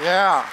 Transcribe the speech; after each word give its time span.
Yeah. 0.00 0.48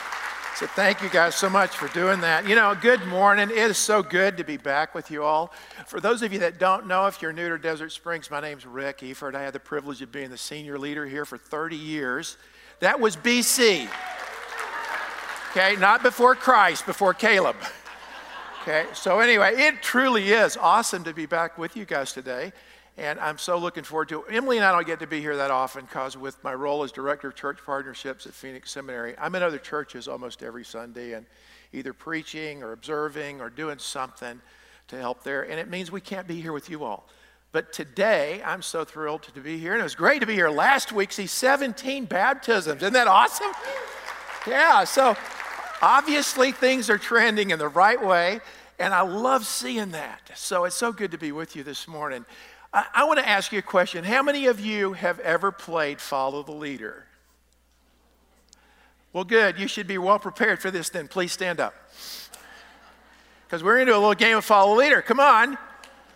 So 0.56 0.68
thank 0.68 1.02
you 1.02 1.10
guys 1.10 1.36
so 1.36 1.50
much 1.50 1.78
for 1.78 1.88
doing 1.94 2.20
that. 2.20 2.46
You 2.46 2.56
know, 2.56 2.76
good 2.76 3.06
morning. 3.06 3.50
It 3.50 3.58
is 3.58 3.78
so 3.78 4.04
good 4.04 4.36
to 4.36 4.44
be 4.44 4.58
back 4.58 4.94
with 4.94 5.10
you 5.10 5.24
all. 5.24 5.54
For 5.88 6.02
those 6.02 6.22
of 6.22 6.34
you 6.34 6.40
that 6.40 6.60
don't 6.60 6.88
know, 6.88 7.08
if 7.08 7.22
you're 7.22 7.32
new 7.32 7.48
to 7.48 7.58
Desert 7.58 7.94
Springs, 7.94 8.30
my 8.30 8.42
name's 8.42 8.66
Rick 8.66 8.98
Efird. 8.98 9.36
I 9.36 9.44
had 9.44 9.54
the 9.54 9.60
privilege 9.62 10.02
of 10.02 10.12
being 10.12 10.30
the 10.30 10.38
senior 10.38 10.78
leader 10.78 11.06
here 11.06 11.24
for 11.24 11.38
30 11.38 11.78
years. 11.78 12.36
That 12.82 13.00
was 13.00 13.16
BC. 13.16 13.90
Okay, 15.52 15.78
not 15.78 16.04
before 16.04 16.36
Christ, 16.36 16.86
before 16.86 17.14
Caleb. 17.14 17.56
Okay, 18.64 18.88
so 18.94 19.22
anyway, 19.22 19.56
it 19.56 19.82
truly 19.82 20.34
is 20.34 20.58
awesome 20.58 21.06
to 21.06 21.14
be 21.14 21.26
back 21.26 21.58
with 21.58 21.78
you 21.78 21.86
guys 21.86 22.12
today. 22.12 22.52
And 23.00 23.18
I'm 23.22 23.38
so 23.38 23.58
looking 23.58 23.86
forward 23.86 24.10
to 24.10 24.24
it. 24.24 24.34
Emily 24.36 24.58
and 24.58 24.66
I 24.66 24.74
don't 24.74 24.86
get 24.86 25.00
to 25.00 25.08
be 25.08 25.22
here 25.22 25.38
that 25.38 25.52
often 25.52 25.86
because, 25.86 26.18
with 26.18 26.44
my 26.44 26.54
role 26.54 26.84
as 26.84 26.92
director 26.92 27.30
of 27.30 27.36
church 27.36 27.60
partnerships 27.66 28.28
at 28.28 28.34
Phoenix 28.34 28.72
Seminary, 28.72 29.16
I'm 29.18 29.34
in 29.36 29.42
other 29.42 29.58
churches 29.58 30.10
almost 30.10 30.44
every 30.44 30.66
Sunday 30.66 31.14
and 31.14 31.26
either 31.72 31.94
preaching 31.94 32.62
or 32.62 32.74
observing 32.74 33.40
or 33.40 33.50
doing 33.50 33.80
something 33.80 34.42
to 34.90 34.98
help 34.98 35.24
there. 35.24 35.44
And 35.44 35.58
it 35.62 35.70
means 35.70 35.94
we 35.94 36.02
can't 36.02 36.28
be 36.28 36.42
here 36.42 36.52
with 36.52 36.70
you 36.70 36.84
all. 36.84 37.08
But 37.54 37.72
today, 37.72 38.42
I'm 38.46 38.62
so 38.62 38.84
thrilled 38.84 39.24
to 39.24 39.40
be 39.40 39.58
here. 39.58 39.72
And 39.72 39.80
it 39.80 39.84
was 39.84 39.96
great 39.96 40.20
to 40.20 40.28
be 40.28 40.36
here 40.36 40.50
last 40.50 40.92
week. 40.92 41.14
See, 41.14 41.26
17 41.26 42.04
baptisms. 42.04 42.82
Isn't 42.82 42.94
that 42.94 43.08
awesome? 43.08 43.52
Yeah, 44.46 44.84
so 44.84 45.16
obviously 45.82 46.52
things 46.52 46.90
are 46.90 46.98
trending 46.98 47.52
in 47.52 47.60
the 47.60 47.70
right 47.70 48.04
way. 48.04 48.42
And 48.78 48.94
I 48.94 49.02
love 49.02 49.46
seeing 49.46 49.92
that. 49.92 50.32
So 50.36 50.64
it's 50.66 50.76
so 50.76 50.94
good 50.94 51.12
to 51.12 51.18
be 51.18 51.32
with 51.32 51.56
you 51.56 51.64
this 51.64 51.88
morning. 51.88 52.26
I, 52.74 52.86
I 52.94 53.04
want 53.06 53.20
to 53.20 53.28
ask 53.28 53.52
you 53.52 53.60
a 53.60 53.64
question. 53.64 54.04
How 54.04 54.24
many 54.24 54.46
of 54.48 54.60
you 54.60 54.94
have 54.94 55.20
ever 55.20 55.52
played 55.52 56.00
Follow 56.02 56.44
the 56.44 56.52
Leader? 56.52 57.06
Well, 59.12 59.24
good. 59.24 59.60
You 59.60 59.68
should 59.68 59.88
be 59.88 59.98
well 59.98 60.20
prepared 60.20 60.62
for 60.62 60.70
this 60.70 60.90
then. 60.90 61.08
Please 61.08 61.32
stand 61.32 61.60
up. 61.60 61.74
Because 63.48 63.64
we're 63.64 63.76
going 63.76 63.88
to 63.88 63.94
do 63.94 63.98
a 63.98 64.00
little 64.00 64.14
game 64.14 64.38
of 64.38 64.46
Follow 64.46 64.76
the 64.76 64.82
Leader. 64.82 65.02
Come 65.02 65.20
on. 65.20 65.58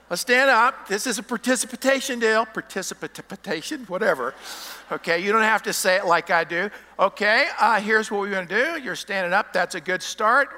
Let's 0.09 0.21
stand 0.21 0.51
up. 0.51 0.87
This 0.87 1.07
is 1.07 1.17
a 1.17 1.23
participation 1.23 2.19
deal. 2.19 2.45
Participation, 2.45 3.85
whatever. 3.85 4.35
Okay, 4.91 5.23
you 5.23 5.31
don't 5.31 5.41
have 5.41 5.63
to 5.63 5.73
say 5.73 5.95
it 5.95 6.05
like 6.05 6.29
I 6.29 6.43
do. 6.43 6.69
Okay, 6.99 7.47
uh, 7.59 7.79
here's 7.81 8.11
what 8.11 8.19
we're 8.19 8.29
going 8.29 8.47
to 8.47 8.63
do. 8.75 8.83
You're 8.83 8.95
standing 8.95 9.33
up. 9.33 9.53
That's 9.53 9.73
a 9.73 9.81
good 9.81 10.03
start. 10.03 10.49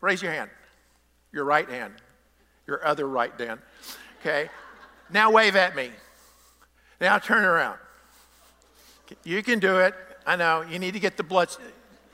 Raise 0.00 0.22
your 0.22 0.32
hand. 0.32 0.48
Your 1.30 1.44
right 1.44 1.68
hand. 1.68 1.92
Your 2.66 2.82
other 2.86 3.06
right 3.06 3.38
hand. 3.38 3.60
Okay. 4.20 4.48
Now 5.12 5.30
wave 5.30 5.56
at 5.56 5.76
me. 5.76 5.90
Now 7.00 7.18
turn 7.18 7.44
around. 7.44 7.78
You 9.24 9.42
can 9.42 9.58
do 9.58 9.78
it. 9.78 9.94
I 10.26 10.36
know. 10.36 10.62
You 10.62 10.78
need 10.78 10.94
to 10.94 11.00
get 11.00 11.16
the 11.16 11.22
blood, 11.22 11.48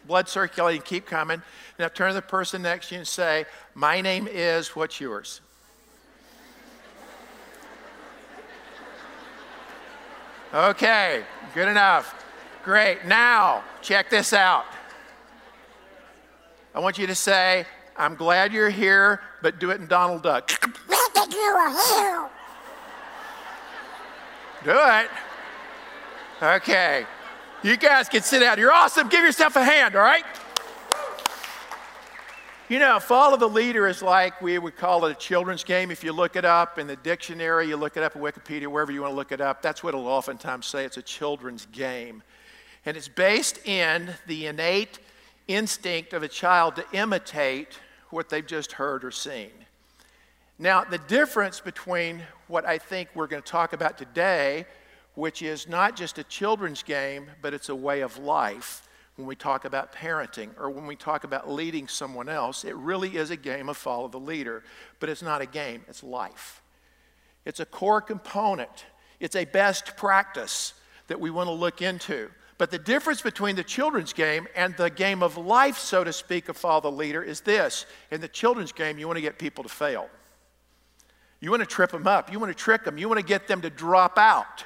blood 0.07 0.29
circulating. 0.29 0.83
Keep 0.83 1.07
coming. 1.07 1.43
Now 1.79 1.89
turn 1.89 2.09
to 2.09 2.15
the 2.15 2.23
person 2.23 2.63
next 2.63 2.89
to 2.89 2.95
you 2.95 3.01
and 3.01 3.09
say, 3.09 3.45
My 3.75 4.01
name 4.01 4.27
is, 4.29 4.75
what's 4.75 5.01
yours? 5.01 5.41
Okay, 10.53 11.23
good 11.55 11.69
enough. 11.69 12.25
Great. 12.65 13.05
Now, 13.05 13.63
check 13.83 14.09
this 14.09 14.33
out. 14.33 14.65
I 16.75 16.81
want 16.81 16.97
you 16.97 17.07
to 17.07 17.15
say, 17.15 17.67
I'm 17.97 18.15
glad 18.15 18.53
you're 18.53 18.71
here, 18.71 19.21
but 19.43 19.59
do 19.59 19.71
it 19.71 19.81
in 19.81 19.87
Donald 19.87 20.23
Duck. 20.23 20.51
Do 24.65 24.73
it. 24.75 25.09
Okay. 26.43 27.07
You 27.63 27.77
guys 27.77 28.09
can 28.09 28.23
sit 28.23 28.41
down. 28.41 28.59
You're 28.59 28.73
awesome. 28.73 29.09
Give 29.09 29.25
yourself 29.25 29.57
a 29.57 29.65
hand, 29.65 29.97
all 29.97 30.03
right? 30.03 30.25
You 32.69 32.79
know, 32.79 33.01
follow 33.01 33.37
the 33.37 33.49
leader 33.49 33.87
is 33.87 34.03
like 34.03 34.43
we 34.43 34.59
would 34.59 34.77
call 34.77 35.07
it 35.07 35.13
a 35.13 35.15
children's 35.15 35.65
game. 35.65 35.91
If 35.91 36.05
you 36.05 36.13
look 36.13 36.37
it 36.37 36.45
up 36.45 36.79
in 36.79 36.87
the 36.87 36.97
dictionary, 36.97 37.67
you 37.67 37.77
look 37.77 37.97
it 37.97 38.03
up 38.03 38.15
in 38.15 38.21
Wikipedia, 38.21 38.67
wherever 38.67 38.93
you 38.93 39.01
want 39.03 39.13
to 39.13 39.17
look 39.17 39.33
it 39.33 39.41
up, 39.41 39.63
that's 39.63 39.83
what 39.83 39.95
it'll 39.95 40.07
oftentimes 40.07 40.67
say. 40.67 40.85
It's 40.85 40.99
a 40.99 41.03
children's 41.03 41.67
game. 41.73 42.23
And 42.85 42.97
it's 42.97 43.09
based 43.09 43.67
in 43.67 44.11
the 44.27 44.47
innate 44.47 44.99
instinct 45.47 46.13
of 46.13 46.23
a 46.23 46.29
child 46.29 46.77
to 46.77 46.85
imitate 46.93 47.79
what 48.11 48.29
they've 48.29 48.47
just 48.47 48.73
heard 48.73 49.03
or 49.03 49.11
seen. 49.11 49.51
Now, 50.59 50.83
the 50.83 50.99
difference 50.99 51.61
between 51.61 52.21
what 52.49 52.67
I 52.67 52.79
think 52.79 53.11
we're 53.15 53.29
going 53.29 53.43
to 53.43 53.49
talk 53.49 53.73
about 53.73 53.97
today, 53.97 54.67
which 55.15 55.41
is 55.41 55.69
not 55.69 55.95
just 55.95 56.19
a 56.19 56.25
children's 56.25 56.83
game, 56.83 57.31
but 57.41 57.55
it's 57.55 57.69
a 57.69 57.77
way 57.77 58.01
of 58.01 58.19
life, 58.19 58.89
when 59.15 59.27
we 59.27 59.35
talk 59.37 59.65
about 59.65 59.93
parenting 59.93 60.51
or 60.59 60.71
when 60.71 60.87
we 60.87 60.95
talk 60.95 61.25
about 61.25 61.51
leading 61.51 61.89
someone 61.89 62.29
else, 62.29 62.65
it 62.65 62.77
really 62.77 63.17
is 63.17 63.31
a 63.31 63.37
game 63.37 63.69
of 63.69 63.77
follow 63.77 64.07
the 64.07 64.19
leader. 64.19 64.63
But 65.01 65.09
it's 65.09 65.23
not 65.23 65.41
a 65.41 65.47
game, 65.47 65.85
it's 65.89 66.05
life. 66.05 66.63
It's 67.45 67.59
a 67.61 67.67
core 67.67 68.01
component, 68.01 68.87
it's 69.21 69.37
a 69.37 69.45
best 69.45 69.97
practice 69.97 70.75
that 71.09 71.21
we 71.21 71.31
want 71.31 71.49
to 71.49 71.53
look 71.53 71.83
into. 71.83 72.31
But 72.59 72.71
the 72.73 72.79
difference 72.79 73.23
between 73.23 73.55
the 73.55 73.65
children's 73.65 74.13
game 74.13 74.49
and 74.57 74.77
the 74.77 74.91
game 74.91 75.23
of 75.23 75.37
life, 75.37 75.79
so 75.79 76.03
to 76.03 76.13
speak, 76.13 76.49
of 76.49 76.57
follow 76.57 76.81
the 76.81 76.91
leader 76.91 77.23
is 77.23 77.41
this. 77.41 77.87
In 78.11 78.21
the 78.21 78.29
children's 78.29 78.73
game, 78.73 78.99
you 78.99 79.07
want 79.07 79.17
to 79.17 79.23
get 79.23 79.39
people 79.39 79.63
to 79.63 79.71
fail. 79.71 80.09
You 81.41 81.51
want 81.51 81.61
to 81.61 81.67
trip 81.67 81.91
them 81.91 82.07
up. 82.07 82.33
You 82.33 82.39
want 82.39 82.51
to 82.51 82.63
trick 82.63 82.85
them. 82.85 82.99
You 82.99 83.09
want 83.09 83.21
to 83.21 83.27
get 83.27 83.47
them 83.47 83.61
to 83.63 83.71
drop 83.71 84.19
out. 84.19 84.65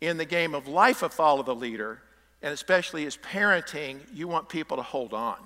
In 0.00 0.16
the 0.16 0.24
game 0.24 0.54
of 0.54 0.68
life 0.68 1.02
of 1.02 1.14
follow 1.14 1.42
the 1.42 1.54
leader, 1.54 2.02
and 2.42 2.52
especially 2.52 3.06
as 3.06 3.16
parenting, 3.16 4.00
you 4.12 4.28
want 4.28 4.48
people 4.48 4.76
to 4.76 4.82
hold 4.82 5.14
on. 5.14 5.38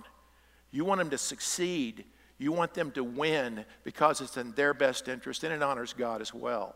You 0.71 0.85
want 0.85 0.99
them 0.99 1.11
to 1.11 1.19
succeed. 1.19 2.05
You 2.39 2.53
want 2.53 2.75
them 2.75 2.91
to 2.93 3.05
win 3.05 3.65
because 3.85 4.21
it's 4.21 4.37
in 4.37 4.53
their 4.53 4.75
best 4.75 5.09
interest 5.09 5.45
and 5.45 5.53
it 5.53 5.63
honors 5.63 5.93
God 5.93 6.21
as 6.21 6.33
well. 6.33 6.75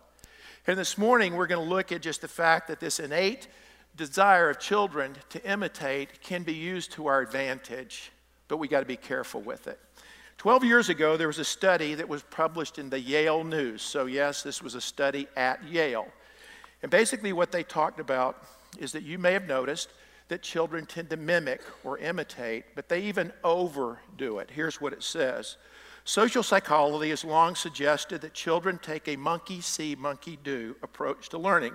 And 0.67 0.79
this 0.79 0.97
morning, 0.97 1.35
we're 1.35 1.49
going 1.49 1.65
to 1.65 1.75
look 1.75 1.91
at 1.91 2.03
just 2.03 2.21
the 2.21 2.29
fact 2.29 2.69
that 2.69 2.79
this 2.79 3.01
innate 3.01 3.49
desire 3.97 4.51
of 4.51 4.61
children 4.61 5.15
to 5.31 5.51
imitate 5.51 6.21
can 6.23 6.43
be 6.45 6.55
used 6.55 6.93
to 6.93 7.07
our 7.07 7.21
advantage, 7.21 8.13
but 8.49 8.59
we 8.59 8.69
got 8.69 8.81
to 8.81 8.87
be 8.87 8.97
careful 8.97 9.41
with 9.41 9.67
it. 9.67 9.79
12 10.39 10.65
years 10.65 10.89
ago, 10.89 11.17
there 11.17 11.29
was 11.29 11.39
a 11.39 11.45
study 11.45 11.95
that 11.95 12.09
was 12.09 12.23
published 12.25 12.79
in 12.79 12.91
the 12.91 13.01
Yale 13.01 13.45
News. 13.45 13.83
So, 13.83 14.07
yes, 14.07 14.43
this 14.43 14.63
was 14.63 14.75
a 14.75 14.81
study 14.81 15.29
at 15.37 15.63
Yale. 15.65 16.09
And 16.83 16.91
basically, 16.91 17.33
what 17.33 17.53
they 17.53 17.63
talked 17.63 18.01
about 18.01 18.45
is 18.79 18.93
that 18.93 19.05
you 19.05 19.19
may 19.19 19.33
have 19.33 19.47
noticed 19.47 19.91
that 20.29 20.43
children 20.43 20.87
tend 20.87 21.11
to 21.11 21.17
mimic 21.17 21.61
or 21.85 21.99
imitate, 21.99 22.65
but 22.75 22.89
they 22.89 23.03
even 23.03 23.33
overdo 23.45 24.39
it. 24.39 24.51
Here's 24.51 24.81
what 24.81 24.93
it 24.93 25.03
says 25.03 25.57
Social 26.05 26.43
psychology 26.43 27.11
has 27.11 27.25
long 27.25 27.55
suggested 27.55 28.23
that 28.23 28.35
children 28.35 28.79
take 28.83 29.07
a 29.07 29.17
monkey 29.17 29.61
see, 29.61 29.95
monkey 29.95 30.39
do 30.43 30.75
approach 30.83 31.29
to 31.29 31.39
learning. 31.39 31.75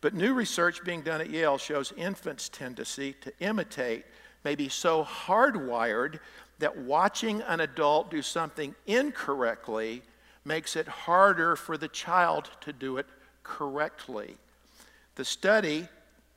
But 0.00 0.14
new 0.14 0.34
research 0.34 0.84
being 0.84 1.02
done 1.02 1.20
at 1.20 1.30
Yale 1.30 1.58
shows 1.58 1.92
infants' 1.96 2.48
tendency 2.48 3.14
to 3.20 3.32
imitate 3.40 4.04
may 4.44 4.54
be 4.54 4.68
so 4.68 5.04
hardwired 5.04 6.20
that 6.58 6.76
watching 6.76 7.42
an 7.42 7.60
adult 7.60 8.10
do 8.10 8.22
something 8.22 8.74
incorrectly 8.86 10.02
makes 10.44 10.76
it 10.76 10.86
harder 10.86 11.56
for 11.56 11.76
the 11.76 11.88
child 11.88 12.50
to 12.60 12.72
do 12.72 12.98
it 12.98 13.06
correctly. 13.42 14.36
The 15.16 15.24
study, 15.24 15.88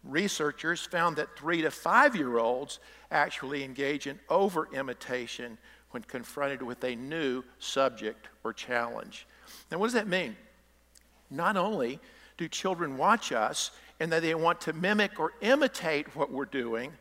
researchers 0.03 0.85
found 0.85 1.17
that 1.17 1.37
three 1.37 1.61
to 1.61 1.71
five 1.71 2.15
year 2.15 2.37
olds 2.37 2.79
actually 3.11 3.63
engage 3.63 4.07
in 4.07 4.19
over 4.29 4.67
imitation 4.73 5.57
when 5.91 6.03
confronted 6.03 6.61
with 6.61 6.83
a 6.83 6.95
new 6.95 7.43
subject 7.59 8.27
or 8.43 8.53
challenge. 8.53 9.25
Now, 9.71 9.77
what 9.77 9.87
does 9.87 9.93
that 9.93 10.07
mean? 10.07 10.35
Not 11.29 11.57
only 11.57 11.99
do 12.37 12.47
children 12.47 12.97
watch 12.97 13.31
us 13.31 13.71
and 13.99 14.11
that 14.11 14.21
they 14.21 14.35
want 14.35 14.61
to 14.61 14.73
mimic 14.73 15.19
or 15.19 15.33
imitate 15.41 16.15
what 16.15 16.31
we're 16.31 16.45
doing, 16.45 16.91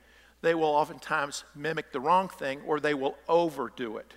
they 0.42 0.54
will 0.54 0.64
oftentimes 0.64 1.44
mimic 1.54 1.92
the 1.92 2.00
wrong 2.00 2.28
thing 2.28 2.60
or 2.66 2.80
they 2.80 2.94
will 2.94 3.16
overdo 3.28 3.96
it. 3.96 4.12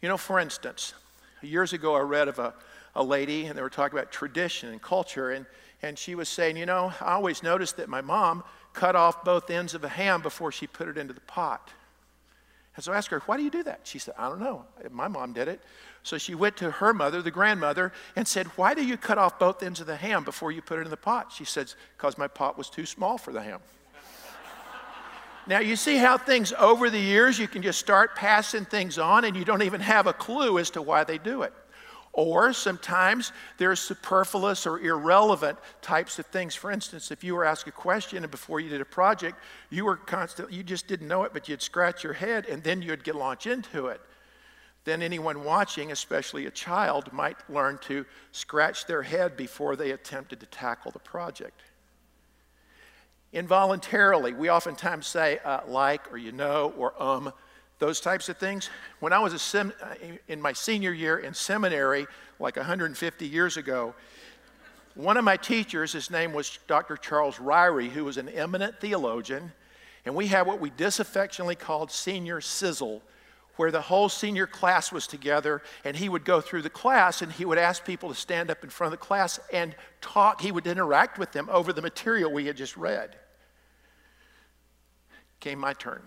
You 0.00 0.08
know, 0.08 0.16
for 0.16 0.38
instance, 0.38 0.94
years 1.42 1.72
ago 1.72 1.94
I 1.94 2.00
read 2.00 2.28
of 2.28 2.38
a, 2.38 2.54
a 2.94 3.02
lady 3.02 3.46
and 3.46 3.56
they 3.56 3.62
were 3.62 3.70
talking 3.70 3.98
about 3.98 4.12
tradition 4.12 4.70
and 4.70 4.80
culture, 4.80 5.30
and, 5.30 5.46
and 5.82 5.98
she 5.98 6.14
was 6.14 6.28
saying, 6.28 6.56
You 6.56 6.66
know, 6.66 6.92
I 7.00 7.12
always 7.12 7.42
noticed 7.42 7.76
that 7.78 7.88
my 7.88 8.00
mom 8.00 8.44
cut 8.72 8.96
off 8.96 9.24
both 9.24 9.50
ends 9.50 9.74
of 9.74 9.84
a 9.84 9.88
ham 9.88 10.20
before 10.20 10.52
she 10.52 10.66
put 10.66 10.88
it 10.88 10.98
into 10.98 11.14
the 11.14 11.20
pot. 11.20 11.70
And 12.76 12.84
so 12.84 12.92
I 12.92 12.96
asked 12.96 13.08
her, 13.08 13.20
Why 13.20 13.36
do 13.36 13.42
you 13.42 13.50
do 13.50 13.62
that? 13.64 13.80
She 13.84 13.98
said, 13.98 14.14
I 14.18 14.28
don't 14.28 14.40
know. 14.40 14.64
My 14.90 15.08
mom 15.08 15.32
did 15.32 15.48
it. 15.48 15.60
So 16.02 16.18
she 16.18 16.34
went 16.34 16.56
to 16.58 16.70
her 16.70 16.92
mother, 16.92 17.22
the 17.22 17.30
grandmother, 17.30 17.92
and 18.16 18.26
said, 18.26 18.46
Why 18.56 18.74
do 18.74 18.84
you 18.84 18.96
cut 18.96 19.16
off 19.16 19.38
both 19.38 19.62
ends 19.62 19.80
of 19.80 19.86
the 19.86 19.96
ham 19.96 20.24
before 20.24 20.52
you 20.52 20.60
put 20.60 20.78
it 20.78 20.82
in 20.82 20.90
the 20.90 20.96
pot? 20.96 21.32
She 21.32 21.44
said, 21.44 21.72
Because 21.96 22.18
my 22.18 22.28
pot 22.28 22.58
was 22.58 22.68
too 22.68 22.84
small 22.84 23.16
for 23.16 23.32
the 23.32 23.42
ham. 23.42 23.60
Now, 25.46 25.58
you 25.58 25.76
see 25.76 25.96
how 25.96 26.16
things 26.16 26.52
over 26.58 26.88
the 26.88 26.98
years, 26.98 27.38
you 27.38 27.46
can 27.46 27.62
just 27.62 27.78
start 27.78 28.16
passing 28.16 28.64
things 28.64 28.98
on 28.98 29.24
and 29.24 29.36
you 29.36 29.44
don't 29.44 29.62
even 29.62 29.80
have 29.80 30.06
a 30.06 30.12
clue 30.12 30.58
as 30.58 30.70
to 30.70 30.82
why 30.82 31.04
they 31.04 31.18
do 31.18 31.42
it. 31.42 31.52
Or 32.14 32.52
sometimes 32.52 33.32
there's 33.58 33.80
superfluous 33.80 34.66
or 34.66 34.78
irrelevant 34.78 35.58
types 35.82 36.18
of 36.18 36.26
things. 36.26 36.54
For 36.54 36.70
instance, 36.70 37.10
if 37.10 37.24
you 37.24 37.34
were 37.34 37.44
asked 37.44 37.66
a 37.66 37.72
question 37.72 38.22
and 38.22 38.30
before 38.30 38.60
you 38.60 38.70
did 38.70 38.80
a 38.80 38.86
project, 38.86 39.36
you 39.68 39.84
were 39.84 39.96
constantly, 39.96 40.56
you 40.56 40.62
just 40.62 40.86
didn't 40.86 41.08
know 41.08 41.24
it, 41.24 41.32
but 41.32 41.48
you'd 41.48 41.60
scratch 41.60 42.04
your 42.04 42.12
head 42.12 42.46
and 42.46 42.62
then 42.62 42.80
you'd 42.82 43.04
get 43.04 43.16
launched 43.16 43.46
into 43.46 43.88
it. 43.88 44.00
Then 44.84 45.02
anyone 45.02 45.44
watching, 45.44 45.90
especially 45.90 46.46
a 46.46 46.50
child, 46.50 47.12
might 47.12 47.36
learn 47.50 47.78
to 47.82 48.06
scratch 48.32 48.86
their 48.86 49.02
head 49.02 49.36
before 49.36 49.76
they 49.76 49.90
attempted 49.90 50.40
to 50.40 50.46
tackle 50.46 50.92
the 50.92 50.98
project. 51.00 51.60
Involuntarily, 53.34 54.32
we 54.32 54.48
oftentimes 54.48 55.08
say 55.08 55.40
uh, 55.44 55.60
like 55.66 56.12
or 56.12 56.16
you 56.16 56.30
know 56.30 56.72
or 56.78 57.00
um 57.02 57.32
those 57.80 58.00
types 58.00 58.28
of 58.28 58.38
things. 58.38 58.70
When 59.00 59.12
I 59.12 59.18
was 59.18 59.40
sem- 59.42 59.72
uh, 59.82 59.94
in 60.28 60.40
my 60.40 60.52
senior 60.52 60.92
year 60.92 61.18
in 61.18 61.34
seminary, 61.34 62.06
like 62.38 62.56
150 62.56 63.26
years 63.26 63.56
ago, 63.56 63.92
one 64.94 65.16
of 65.16 65.24
my 65.24 65.36
teachers, 65.36 65.92
his 65.92 66.12
name 66.12 66.32
was 66.32 66.60
Dr. 66.68 66.96
Charles 66.96 67.36
Ryrie, 67.38 67.90
who 67.90 68.04
was 68.04 68.18
an 68.18 68.28
eminent 68.28 68.80
theologian, 68.80 69.52
and 70.06 70.14
we 70.14 70.28
had 70.28 70.46
what 70.46 70.60
we 70.60 70.70
disaffectionately 70.70 71.56
called 71.56 71.90
senior 71.90 72.40
sizzle, 72.40 73.02
where 73.56 73.72
the 73.72 73.80
whole 73.80 74.08
senior 74.08 74.46
class 74.46 74.92
was 74.92 75.08
together, 75.08 75.60
and 75.84 75.96
he 75.96 76.08
would 76.08 76.24
go 76.24 76.40
through 76.40 76.62
the 76.62 76.70
class 76.70 77.22
and 77.22 77.32
he 77.32 77.44
would 77.44 77.58
ask 77.58 77.84
people 77.84 78.08
to 78.08 78.14
stand 78.14 78.48
up 78.48 78.62
in 78.62 78.70
front 78.70 78.94
of 78.94 79.00
the 79.00 79.04
class 79.04 79.40
and 79.52 79.74
talk. 80.00 80.40
He 80.40 80.52
would 80.52 80.68
interact 80.68 81.18
with 81.18 81.32
them 81.32 81.48
over 81.50 81.72
the 81.72 81.82
material 81.82 82.32
we 82.32 82.46
had 82.46 82.56
just 82.56 82.76
read. 82.76 83.16
Came 85.44 85.58
my 85.58 85.74
turn 85.74 86.00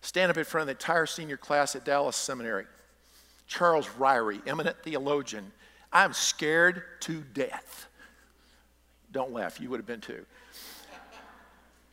stand 0.00 0.30
up 0.30 0.36
in 0.36 0.42
front 0.42 0.62
of 0.62 0.66
the 0.66 0.72
entire 0.72 1.06
senior 1.06 1.36
class 1.36 1.76
at 1.76 1.84
Dallas 1.84 2.16
Seminary. 2.16 2.64
Charles 3.46 3.86
Ryrie, 4.00 4.40
eminent 4.48 4.76
theologian. 4.82 5.52
I'm 5.92 6.12
scared 6.12 6.82
to 7.02 7.22
death. 7.34 7.86
Don't 9.12 9.32
laugh, 9.32 9.60
you 9.60 9.70
would 9.70 9.78
have 9.78 9.86
been 9.86 10.00
too. 10.00 10.26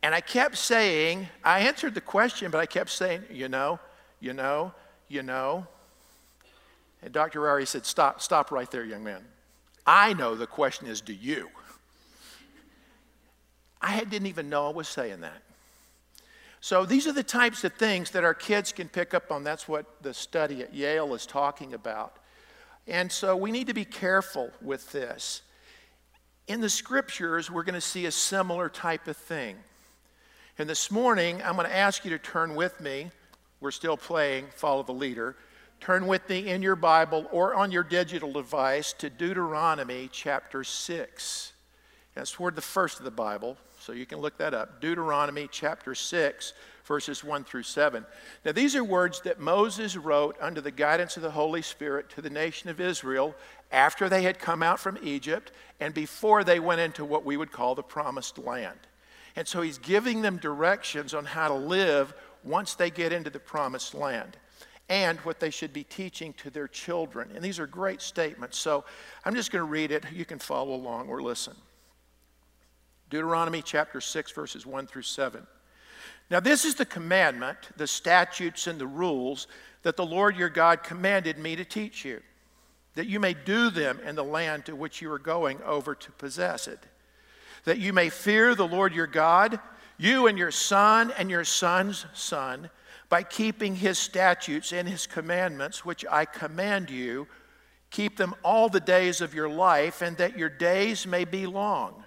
And 0.02 0.16
I 0.16 0.22
kept 0.22 0.58
saying, 0.58 1.28
I 1.44 1.60
answered 1.60 1.94
the 1.94 2.02
question, 2.02 2.50
but 2.50 2.58
I 2.58 2.66
kept 2.66 2.90
saying, 2.90 3.22
you 3.30 3.48
know, 3.48 3.80
you 4.20 4.34
know, 4.34 4.74
you 5.08 5.22
know. 5.22 5.68
And 7.04 7.14
Dr. 7.14 7.42
Ryrie 7.42 7.68
said, 7.68 7.86
Stop, 7.86 8.22
stop 8.22 8.50
right 8.50 8.72
there, 8.72 8.84
young 8.84 9.04
man. 9.04 9.22
I 9.86 10.14
know 10.14 10.34
the 10.34 10.48
question 10.48 10.88
is, 10.88 11.00
do 11.00 11.14
you? 11.14 11.48
I 13.80 14.04
didn't 14.04 14.26
even 14.26 14.50
know 14.50 14.66
I 14.66 14.72
was 14.72 14.88
saying 14.88 15.22
that. 15.22 15.44
So 16.66 16.84
these 16.84 17.06
are 17.06 17.12
the 17.12 17.22
types 17.22 17.64
of 17.64 17.74
things 17.74 18.10
that 18.10 18.24
our 18.24 18.34
kids 18.34 18.72
can 18.72 18.90
pick 18.90 19.14
up 19.14 19.32
on. 19.32 19.44
That's 19.44 19.68
what 19.68 19.86
the 20.02 20.16
study 20.16 20.64
at 20.64 20.74
Yale 20.74 21.14
is 21.14 21.28
talking 21.28 21.76
about. 21.76 22.18
And 22.88 23.12
so 23.12 23.38
we 23.38 23.52
need 23.52 23.68
to 23.68 23.76
be 23.76 23.86
careful 23.86 24.50
with 24.64 24.92
this. 24.92 25.44
In 26.48 26.62
the 26.62 26.70
scriptures, 26.72 27.52
we're 27.52 27.62
going 27.62 27.76
to 27.76 27.80
see 27.82 28.08
a 28.08 28.12
similar 28.12 28.68
type 28.68 29.08
of 29.08 29.16
thing. 29.16 29.58
And 30.58 30.68
this 30.68 30.90
morning, 30.90 31.40
I'm 31.44 31.56
going 31.56 31.70
to 31.70 31.76
ask 31.76 32.04
you 32.04 32.10
to 32.10 32.18
turn 32.18 32.56
with 32.56 32.82
me. 32.82 33.12
We're 33.60 33.70
still 33.70 33.96
playing 33.96 34.48
Follow 34.56 34.82
the 34.82 34.92
Leader. 34.92 35.36
Turn 35.80 36.08
with 36.08 36.28
me 36.28 36.50
in 36.50 36.64
your 36.64 36.76
Bible 36.76 37.28
or 37.32 37.54
on 37.54 37.72
your 37.72 37.84
digital 37.84 38.34
device 38.34 38.92
to 38.94 39.12
Deuteronomy 39.12 40.10
chapter 40.12 40.64
6. 40.64 41.54
That's 42.16 42.32
toward 42.32 42.56
the 42.56 42.64
first 42.64 42.98
of 42.98 43.06
the 43.06 43.12
Bible, 43.12 43.56
so 43.86 43.94
you 43.94 44.08
can 44.08 44.18
look 44.18 44.38
that 44.40 44.56
up. 44.56 44.82
Deuteronomy 44.82 45.48
chapter 45.52 45.94
6, 45.94 46.54
verses 46.86 47.24
1 47.24 47.44
through 47.44 47.64
7. 47.64 48.04
Now, 48.44 48.52
these 48.52 48.76
are 48.76 48.84
words 48.84 49.22
that 49.22 49.40
Moses 49.40 49.96
wrote 49.96 50.36
under 50.42 50.60
the 50.60 50.72
guidance 50.72 51.18
of 51.18 51.24
the 51.24 51.30
Holy 51.30 51.62
Spirit 51.62 52.10
to 52.12 52.22
the 52.22 52.30
nation 52.32 52.72
of 52.72 52.82
Israel 52.82 53.36
after 53.72 54.10
they 54.10 54.24
had 54.24 54.40
come 54.40 54.64
out 54.64 54.80
from 54.80 54.98
Egypt 55.04 55.52
and 55.80 55.94
before 55.94 56.44
they 56.44 56.60
went 56.60 56.82
into 56.82 57.06
what 57.06 57.26
we 57.26 57.38
would 57.38 57.52
call 57.52 57.76
the 57.76 57.84
promised 57.84 58.40
land. 58.40 58.80
And 59.36 59.48
so 59.48 59.62
he's 59.62 59.78
giving 59.78 60.24
them 60.24 60.38
directions 60.38 61.14
on 61.14 61.26
how 61.26 61.50
to 61.50 61.54
live 61.54 62.12
once 62.44 62.74
they 62.74 62.90
get 62.90 63.14
into 63.14 63.30
the 63.30 63.40
promised 63.40 63.94
land 63.94 64.36
and 64.90 65.20
what 65.20 65.40
they 65.40 65.52
should 65.52 65.74
be 65.74 65.84
teaching 65.84 66.34
to 66.34 66.50
their 66.50 66.68
children. 66.68 67.30
And 67.36 67.44
these 67.44 67.60
are 67.60 67.68
great 67.68 68.02
statements. 68.02 68.58
So 68.58 68.84
I'm 69.26 69.36
just 69.36 69.52
going 69.52 69.64
to 69.64 69.70
read 69.70 69.92
it. 69.92 70.06
You 70.12 70.26
can 70.26 70.40
follow 70.40 70.74
along 70.74 71.10
or 71.10 71.22
listen. 71.22 71.56
Deuteronomy 73.16 73.62
chapter 73.62 74.02
6, 74.02 74.32
verses 74.34 74.66
1 74.66 74.88
through 74.88 75.02
7. 75.04 75.48
Now, 76.30 76.42
this 76.42 76.66
is 76.66 76.76
the 76.76 76.86
commandment, 76.86 77.58
the 77.78 77.88
statutes, 77.88 78.68
and 78.68 78.78
the 78.78 78.88
rules 78.88 79.48
that 79.84 79.96
the 79.96 80.06
Lord 80.06 80.36
your 80.36 80.50
God 80.50 80.84
commanded 80.84 81.38
me 81.38 81.56
to 81.56 81.64
teach 81.64 82.04
you, 82.04 82.22
that 82.96 83.08
you 83.08 83.22
may 83.22 83.34
do 83.34 83.70
them 83.70 84.02
in 84.06 84.16
the 84.16 84.24
land 84.24 84.66
to 84.66 84.76
which 84.76 85.02
you 85.02 85.10
are 85.14 85.20
going 85.20 85.62
over 85.64 85.96
to 85.96 86.12
possess 86.12 86.68
it, 86.68 86.80
that 87.64 87.78
you 87.78 87.94
may 87.94 88.10
fear 88.10 88.54
the 88.54 88.68
Lord 88.68 88.94
your 88.94 89.08
God, 89.08 89.62
you 89.98 90.28
and 90.28 90.38
your 90.38 90.52
son 90.52 91.14
and 91.18 91.30
your 91.30 91.46
son's 91.46 92.06
son, 92.14 92.70
by 93.08 93.24
keeping 93.24 93.78
his 93.78 93.98
statutes 93.98 94.74
and 94.74 94.90
his 94.90 95.08
commandments, 95.08 95.86
which 95.86 96.04
I 96.12 96.26
command 96.26 96.90
you. 96.90 97.28
Keep 97.92 98.18
them 98.18 98.36
all 98.44 98.68
the 98.68 98.82
days 98.82 99.22
of 99.22 99.34
your 99.34 99.48
life, 99.48 100.02
and 100.02 100.18
that 100.18 100.38
your 100.38 100.50
days 100.50 101.08
may 101.08 101.24
be 101.24 101.46
long. 101.48 102.04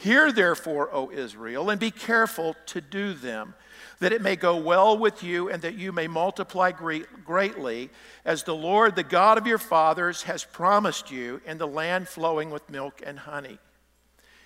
Hear 0.00 0.32
therefore, 0.32 0.88
O 0.94 1.10
Israel, 1.10 1.68
and 1.68 1.78
be 1.78 1.90
careful 1.90 2.56
to 2.66 2.80
do 2.80 3.12
them, 3.12 3.52
that 3.98 4.14
it 4.14 4.22
may 4.22 4.34
go 4.34 4.56
well 4.56 4.96
with 4.96 5.22
you 5.22 5.50
and 5.50 5.60
that 5.60 5.74
you 5.74 5.92
may 5.92 6.08
multiply 6.08 6.72
great, 6.72 7.22
greatly, 7.22 7.90
as 8.24 8.42
the 8.42 8.54
Lord, 8.54 8.96
the 8.96 9.02
God 9.02 9.36
of 9.36 9.46
your 9.46 9.58
fathers, 9.58 10.22
has 10.22 10.42
promised 10.42 11.10
you 11.10 11.42
in 11.44 11.58
the 11.58 11.66
land 11.66 12.08
flowing 12.08 12.48
with 12.48 12.70
milk 12.70 13.02
and 13.04 13.18
honey. 13.18 13.58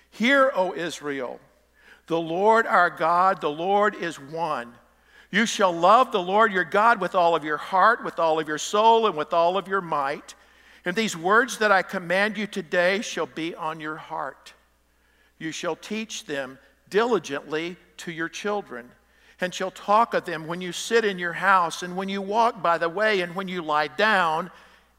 Hear, 0.09 0.51
O 0.53 0.73
Israel, 0.73 1.39
the 2.07 2.19
Lord 2.19 2.67
our 2.67 2.89
God, 2.89 3.39
the 3.39 3.49
Lord 3.49 3.95
is 3.95 4.19
one. 4.19 4.73
You 5.31 5.45
shall 5.45 5.71
love 5.71 6.11
the 6.11 6.21
Lord 6.21 6.51
your 6.51 6.65
God 6.65 6.99
with 6.99 7.15
all 7.15 7.33
of 7.33 7.45
your 7.45 7.55
heart, 7.55 8.03
with 8.03 8.19
all 8.19 8.41
of 8.41 8.47
your 8.49 8.57
soul, 8.57 9.07
and 9.07 9.15
with 9.15 9.31
all 9.31 9.57
of 9.57 9.69
your 9.69 9.79
might. 9.79 10.35
And 10.83 10.97
these 10.97 11.15
words 11.15 11.59
that 11.59 11.71
I 11.71 11.81
command 11.81 12.37
you 12.37 12.45
today 12.45 12.99
shall 12.99 13.25
be 13.25 13.55
on 13.55 13.79
your 13.79 13.95
heart. 13.95 14.53
You 15.37 15.51
shall 15.51 15.75
teach 15.75 16.25
them 16.25 16.57
diligently 16.89 17.77
to 17.97 18.11
your 18.11 18.29
children, 18.29 18.89
and 19.41 19.53
shall 19.53 19.71
talk 19.71 20.13
of 20.13 20.25
them 20.25 20.47
when 20.47 20.61
you 20.61 20.71
sit 20.71 21.03
in 21.03 21.19
your 21.19 21.33
house, 21.33 21.83
and 21.83 21.97
when 21.97 22.09
you 22.09 22.21
walk 22.21 22.61
by 22.61 22.77
the 22.77 22.89
way, 22.89 23.21
and 23.21 23.35
when 23.35 23.47
you 23.47 23.61
lie 23.61 23.87
down, 23.87 24.51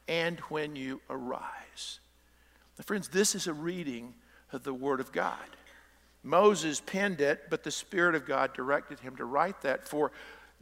and 0.08 0.38
when 0.48 0.76
you 0.76 1.00
arise. 1.08 2.00
Now, 2.78 2.84
friends, 2.84 3.08
this 3.08 3.34
is 3.34 3.46
a 3.46 3.54
reading 3.54 4.14
of 4.52 4.62
the 4.62 4.74
Word 4.74 5.00
of 5.00 5.12
God. 5.12 5.38
Moses 6.22 6.82
penned 6.84 7.20
it, 7.20 7.44
but 7.48 7.62
the 7.62 7.70
Spirit 7.70 8.14
of 8.14 8.26
God 8.26 8.52
directed 8.52 9.00
him 9.00 9.16
to 9.16 9.24
write 9.24 9.62
that 9.62 9.86
for 9.88 10.10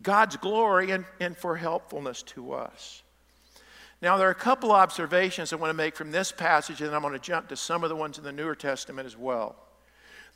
God's 0.03 0.37
glory 0.37 0.91
and, 0.91 1.05
and 1.20 1.37
for 1.37 1.56
helpfulness 1.56 2.22
to 2.22 2.53
us. 2.53 3.03
Now, 4.03 4.19
there 4.19 4.29
are 4.29 4.32
a 4.32 4.34
couple 4.34 4.72
observations 4.72 5.53
I 5.53 5.56
want 5.56 5.70
to 5.70 5.75
make 5.75 5.96
from 5.96 6.10
this 6.10 6.31
passage, 6.31 6.82
and 6.82 6.94
I'm 6.94 7.01
going 7.01 7.15
to 7.15 7.19
jump 7.19 7.49
to 7.49 7.56
some 7.56 7.82
of 7.82 7.89
the 7.89 7.96
ones 7.96 8.19
in 8.19 8.25
the 8.25 8.32
Newer 8.32 8.55
Testament 8.55 9.06
as 9.06 9.17
well. 9.17 9.56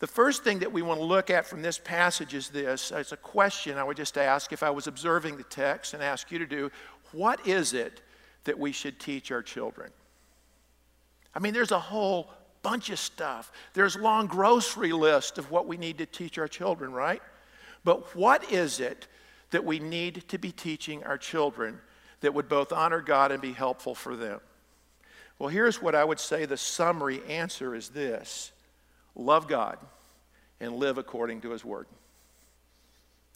The 0.00 0.06
first 0.06 0.44
thing 0.44 0.60
that 0.60 0.72
we 0.72 0.82
want 0.82 1.00
to 1.00 1.04
look 1.04 1.28
at 1.28 1.46
from 1.46 1.62
this 1.62 1.78
passage 1.78 2.34
is 2.34 2.48
this. 2.48 2.92
It's 2.94 3.12
a 3.12 3.16
question 3.16 3.78
I 3.78 3.84
would 3.84 3.96
just 3.96 4.16
ask 4.16 4.52
if 4.52 4.62
I 4.62 4.70
was 4.70 4.86
observing 4.86 5.36
the 5.36 5.42
text 5.44 5.92
and 5.92 6.02
ask 6.02 6.30
you 6.30 6.38
to 6.38 6.46
do. 6.46 6.70
What 7.12 7.46
is 7.46 7.74
it 7.74 8.00
that 8.44 8.58
we 8.58 8.70
should 8.70 9.00
teach 9.00 9.32
our 9.32 9.42
children? 9.42 9.90
I 11.34 11.40
mean, 11.40 11.52
there's 11.52 11.72
a 11.72 11.80
whole 11.80 12.30
bunch 12.62 12.90
of 12.90 12.98
stuff. 12.98 13.50
There's 13.74 13.96
a 13.96 14.00
long 14.00 14.26
grocery 14.26 14.92
list 14.92 15.38
of 15.38 15.50
what 15.50 15.66
we 15.66 15.76
need 15.76 15.98
to 15.98 16.06
teach 16.06 16.38
our 16.38 16.48
children, 16.48 16.92
right? 16.92 17.22
But 17.84 18.14
what 18.14 18.52
is 18.52 18.80
it 18.80 19.08
that 19.50 19.64
we 19.64 19.78
need 19.78 20.28
to 20.28 20.38
be 20.38 20.52
teaching 20.52 21.02
our 21.04 21.18
children 21.18 21.80
that 22.20 22.34
would 22.34 22.48
both 22.48 22.72
honor 22.72 23.00
God 23.00 23.32
and 23.32 23.40
be 23.40 23.52
helpful 23.52 23.94
for 23.94 24.16
them? 24.16 24.40
Well, 25.38 25.48
here's 25.48 25.80
what 25.80 25.94
I 25.94 26.04
would 26.04 26.20
say 26.20 26.44
the 26.44 26.56
summary 26.56 27.22
answer 27.28 27.74
is 27.74 27.88
this 27.88 28.52
love 29.14 29.48
God, 29.48 29.78
and 30.60 30.76
live 30.76 30.98
according 30.98 31.40
to 31.42 31.50
His 31.50 31.64
Word. 31.64 31.86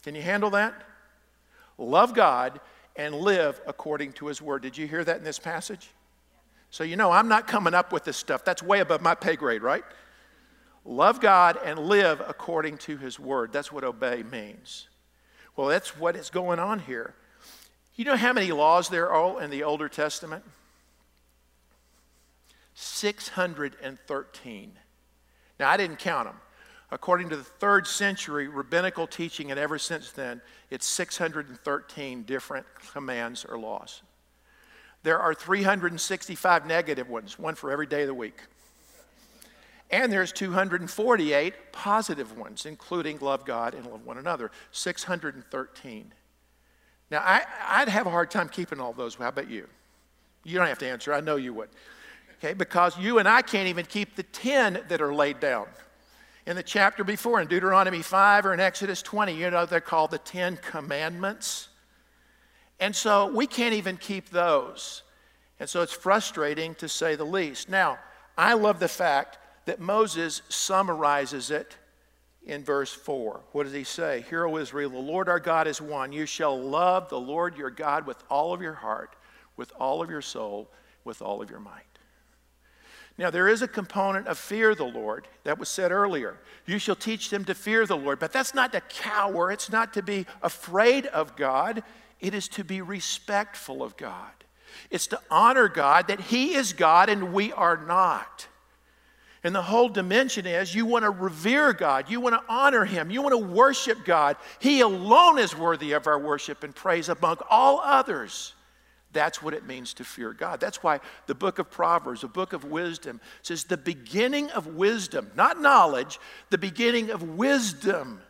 Can 0.03 0.15
you 0.15 0.21
handle 0.21 0.49
that? 0.51 0.73
Love 1.77 2.13
God 2.13 2.59
and 2.95 3.15
live 3.15 3.59
according 3.65 4.13
to 4.13 4.27
His 4.27 4.41
Word. 4.41 4.61
Did 4.61 4.77
you 4.77 4.87
hear 4.87 5.03
that 5.03 5.17
in 5.17 5.23
this 5.23 5.39
passage? 5.39 5.89
So, 6.69 6.83
you 6.83 6.95
know, 6.95 7.11
I'm 7.11 7.27
not 7.27 7.47
coming 7.47 7.73
up 7.73 7.91
with 7.93 8.03
this 8.03 8.17
stuff. 8.17 8.43
That's 8.43 8.63
way 8.63 8.79
above 8.79 9.01
my 9.01 9.15
pay 9.15 9.35
grade, 9.35 9.61
right? 9.61 9.83
Love 10.85 11.21
God 11.21 11.57
and 11.63 11.79
live 11.79 12.21
according 12.27 12.77
to 12.79 12.97
His 12.97 13.19
Word. 13.19 13.53
That's 13.53 13.71
what 13.71 13.83
obey 13.83 14.23
means. 14.23 14.87
Well, 15.55 15.67
that's 15.67 15.97
what 15.97 16.15
is 16.15 16.29
going 16.29 16.59
on 16.59 16.79
here. 16.79 17.13
You 17.95 18.05
know 18.05 18.17
how 18.17 18.33
many 18.33 18.51
laws 18.51 18.89
there 18.89 19.11
are 19.11 19.41
in 19.41 19.51
the 19.51 19.63
Older 19.63 19.87
Testament? 19.87 20.43
613. 22.73 24.71
Now, 25.59 25.69
I 25.69 25.77
didn't 25.77 25.99
count 25.99 26.27
them. 26.27 26.35
According 26.91 27.29
to 27.29 27.35
the 27.35 27.43
third 27.43 27.87
century 27.87 28.47
rabbinical 28.47 29.07
teaching, 29.07 29.49
and 29.49 29.59
ever 29.59 29.79
since 29.79 30.11
then, 30.11 30.41
it's 30.69 30.85
613 30.85 32.23
different 32.23 32.65
commands 32.91 33.45
or 33.45 33.57
laws. 33.57 34.03
there 35.01 35.19
are 35.19 35.33
365 35.33 36.65
negative 36.65 37.09
ones, 37.09 37.37
one 37.37 37.55
for 37.55 37.71
every 37.71 37.87
day 37.87 38.01
of 38.01 38.07
the 38.07 38.13
week. 38.13 38.39
And 39.89 40.11
there's 40.11 40.31
248 40.31 41.53
positive 41.71 42.37
ones, 42.37 42.65
including 42.65 43.19
love 43.19 43.45
God 43.45 43.73
and 43.73 43.85
love 43.85 44.05
one 44.05 44.17
another. 44.17 44.49
613. 44.71 46.13
Now, 47.11 47.19
I, 47.19 47.81
would 47.81 47.89
have 47.89 48.07
a 48.07 48.09
hard 48.09 48.31
time 48.31 48.49
keeping 48.49 48.79
all 48.79 48.93
those. 48.93 49.15
How 49.15 49.27
about 49.27 49.49
you? 49.49 49.67
You 50.43 50.57
don't 50.57 50.67
have 50.67 50.79
to 50.79 50.87
answer. 50.87 51.13
I 51.13 51.21
know 51.21 51.35
you 51.35 51.53
would. 51.53 51.69
Okay, 52.43 52.53
because 52.53 52.97
you 52.97 53.19
and 53.19 53.27
I 53.27 53.41
can't 53.41 53.69
even 53.69 53.85
keep 53.85 54.17
the 54.17 54.23
10 54.23 54.81
that 54.89 55.01
are 55.01 55.15
laid 55.15 55.39
down. 55.39 55.65
In 56.45 56.57
the 56.57 56.63
chapter 56.63 57.05
before, 57.05 57.39
in 57.39 57.47
Deuteronomy 57.47 58.01
5 58.01 58.45
or 58.45 58.53
in 58.53 58.59
Exodus 58.59 59.01
20, 59.01 59.33
you 59.33 59.49
know 59.49 59.65
they're 59.65 59.79
called 59.79 60.11
the 60.11 60.17
10 60.17 60.57
commandments. 60.57 61.69
And 62.81 62.93
so 62.93 63.27
we 63.27 63.47
can't 63.47 63.73
even 63.73 63.95
keep 63.95 64.29
those. 64.29 65.03
And 65.57 65.69
so 65.69 65.83
it's 65.83 65.93
frustrating 65.93 66.75
to 66.75 66.89
say 66.89 67.15
the 67.15 67.23
least. 67.23 67.69
Now, 67.69 67.97
I 68.37 68.55
love 68.55 68.77
the 68.77 68.89
fact 68.89 69.37
that 69.63 69.79
Moses 69.79 70.41
summarizes 70.49 71.49
it 71.49 71.77
in 72.45 72.61
verse 72.61 72.91
4. 72.91 73.39
What 73.53 73.63
does 73.63 73.71
he 73.71 73.85
say? 73.85 74.25
Hear, 74.29 74.45
O 74.45 74.57
Israel, 74.57 74.89
the 74.89 74.97
Lord 74.97 75.29
our 75.29 75.39
God 75.39 75.65
is 75.65 75.79
one. 75.79 76.11
You 76.11 76.25
shall 76.25 76.61
love 76.61 77.07
the 77.07 77.21
Lord 77.21 77.55
your 77.55 77.69
God 77.69 78.05
with 78.05 78.21
all 78.29 78.53
of 78.53 78.61
your 78.61 78.73
heart, 78.73 79.15
with 79.55 79.71
all 79.79 80.01
of 80.01 80.09
your 80.09 80.21
soul, 80.21 80.69
with 81.05 81.21
all 81.21 81.41
of 81.41 81.49
your 81.49 81.61
might. 81.61 81.92
Now, 83.17 83.29
there 83.29 83.47
is 83.47 83.61
a 83.61 83.67
component 83.67 84.27
of 84.27 84.39
fear 84.39 84.73
the 84.73 84.85
Lord 84.85 85.27
that 85.43 85.59
was 85.59 85.69
said 85.69 85.91
earlier. 85.91 86.39
You 86.65 86.79
shall 86.79 86.95
teach 86.95 87.29
them 87.29 87.45
to 87.45 87.53
fear 87.53 87.85
the 87.85 87.97
Lord. 87.97 88.19
But 88.19 88.33
that's 88.33 88.55
not 88.55 88.71
to 88.73 88.81
cower, 88.81 89.51
it's 89.51 89.71
not 89.71 89.93
to 89.93 90.01
be 90.01 90.25
afraid 90.41 91.05
of 91.07 91.35
God, 91.35 91.83
it 92.19 92.33
is 92.33 92.47
to 92.49 92.63
be 92.63 92.81
respectful 92.81 93.83
of 93.83 93.97
God. 93.97 94.31
It's 94.89 95.07
to 95.07 95.19
honor 95.29 95.67
God 95.67 96.07
that 96.07 96.19
He 96.19 96.55
is 96.55 96.73
God 96.73 97.09
and 97.09 97.33
we 97.33 97.51
are 97.53 97.77
not. 97.77 98.47
And 99.43 99.53
the 99.53 99.61
whole 99.61 99.89
dimension 99.89 100.47
is 100.47 100.73
you 100.73 100.85
want 100.85 101.03
to 101.03 101.09
revere 101.11 101.73
God, 101.73 102.09
you 102.09 102.19
want 102.19 102.33
to 102.33 102.43
honor 102.51 102.85
Him, 102.85 103.11
you 103.11 103.21
want 103.21 103.33
to 103.33 103.45
worship 103.45 104.05
God. 104.05 104.37
He 104.59 104.81
alone 104.81 105.37
is 105.37 105.55
worthy 105.55 105.91
of 105.91 106.07
our 106.07 106.17
worship 106.17 106.63
and 106.63 106.73
praise 106.73 107.09
among 107.09 107.37
all 107.49 107.79
others. 107.83 108.53
That's 109.13 109.41
what 109.41 109.53
it 109.53 109.65
means 109.65 109.93
to 109.95 110.03
fear 110.03 110.33
God. 110.33 110.59
That's 110.59 110.83
why 110.83 110.99
the 111.27 111.35
book 111.35 111.59
of 111.59 111.69
Proverbs, 111.69 112.21
the 112.21 112.27
book 112.27 112.51
of 112.53 112.65
wisdom, 112.65 113.21
says 113.41 113.63
the 113.63 113.77
beginning 113.77 114.49
of 114.51 114.67
wisdom, 114.67 115.31
not 115.35 115.61
knowledge, 115.61 116.19
the 116.49 116.57
beginning 116.57 117.11
of 117.11 117.21
wisdom, 117.37 118.21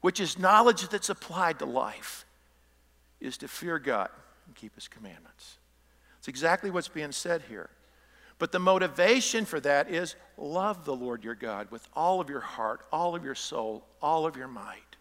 which 0.00 0.20
is 0.20 0.38
knowledge 0.38 0.88
that's 0.88 1.08
applied 1.08 1.60
to 1.60 1.64
life, 1.64 2.26
is 3.20 3.38
to 3.38 3.48
fear 3.48 3.78
God 3.78 4.10
and 4.46 4.54
keep 4.54 4.74
His 4.74 4.88
commandments. 4.88 5.58
It's 6.18 6.28
exactly 6.28 6.70
what's 6.70 6.88
being 6.88 7.12
said 7.12 7.42
here. 7.48 7.70
But 8.38 8.50
the 8.50 8.58
motivation 8.58 9.44
for 9.44 9.60
that 9.60 9.88
is 9.88 10.16
love 10.36 10.84
the 10.84 10.96
Lord 10.96 11.22
your 11.22 11.36
God 11.36 11.70
with 11.70 11.86
all 11.94 12.20
of 12.20 12.28
your 12.28 12.40
heart, 12.40 12.84
all 12.92 13.14
of 13.14 13.24
your 13.24 13.36
soul, 13.36 13.86
all 14.00 14.26
of 14.26 14.36
your 14.36 14.48
might. 14.48 14.96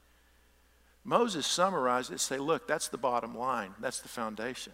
Moses 1.04 1.48
summarized 1.48 2.12
it 2.12 2.20
say, 2.20 2.38
look, 2.38 2.68
that's 2.68 2.90
the 2.90 2.98
bottom 2.98 3.36
line, 3.36 3.74
that's 3.80 4.00
the 4.02 4.10
foundation. 4.10 4.74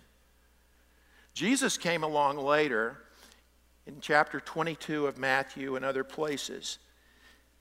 Jesus 1.38 1.78
came 1.78 2.04
along 2.04 2.38
later 2.38 2.98
in 3.86 4.02
chapter 4.02 4.40
22 4.40 5.06
of 5.06 5.20
Matthew 5.20 5.76
and 5.76 5.86
other 5.86 6.04
places. 6.04 6.80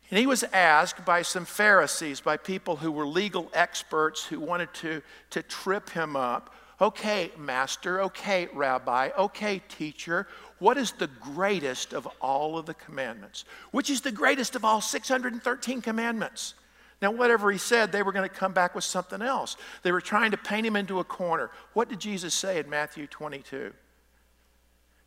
And 0.08 0.18
he 0.18 0.26
was 0.26 0.44
asked 0.44 1.04
by 1.04 1.20
some 1.20 1.44
Pharisees, 1.44 2.22
by 2.22 2.38
people 2.38 2.76
who 2.76 2.90
were 2.90 3.06
legal 3.06 3.50
experts 3.52 4.24
who 4.24 4.40
wanted 4.40 4.72
to, 4.74 5.02
to 5.28 5.42
trip 5.42 5.90
him 5.90 6.16
up. 6.16 6.54
Okay, 6.80 7.30
master, 7.36 8.00
okay, 8.00 8.48
rabbi, 8.54 9.10
okay, 9.18 9.60
teacher, 9.68 10.26
what 10.58 10.78
is 10.78 10.92
the 10.92 11.10
greatest 11.20 11.92
of 11.92 12.06
all 12.18 12.56
of 12.56 12.64
the 12.64 12.72
commandments? 12.72 13.44
Which 13.72 13.90
is 13.90 14.00
the 14.00 14.10
greatest 14.10 14.56
of 14.56 14.64
all 14.64 14.80
613 14.80 15.82
commandments? 15.82 16.54
Now, 17.02 17.10
whatever 17.10 17.50
he 17.50 17.58
said, 17.58 17.92
they 17.92 18.02
were 18.02 18.12
going 18.12 18.28
to 18.28 18.34
come 18.34 18.52
back 18.52 18.74
with 18.74 18.84
something 18.84 19.20
else. 19.20 19.56
They 19.82 19.92
were 19.92 20.00
trying 20.00 20.30
to 20.30 20.36
paint 20.38 20.66
him 20.66 20.76
into 20.76 20.98
a 20.98 21.04
corner. 21.04 21.50
What 21.74 21.88
did 21.88 22.00
Jesus 22.00 22.32
say 22.34 22.58
in 22.58 22.70
Matthew 22.70 23.06
22? 23.06 23.72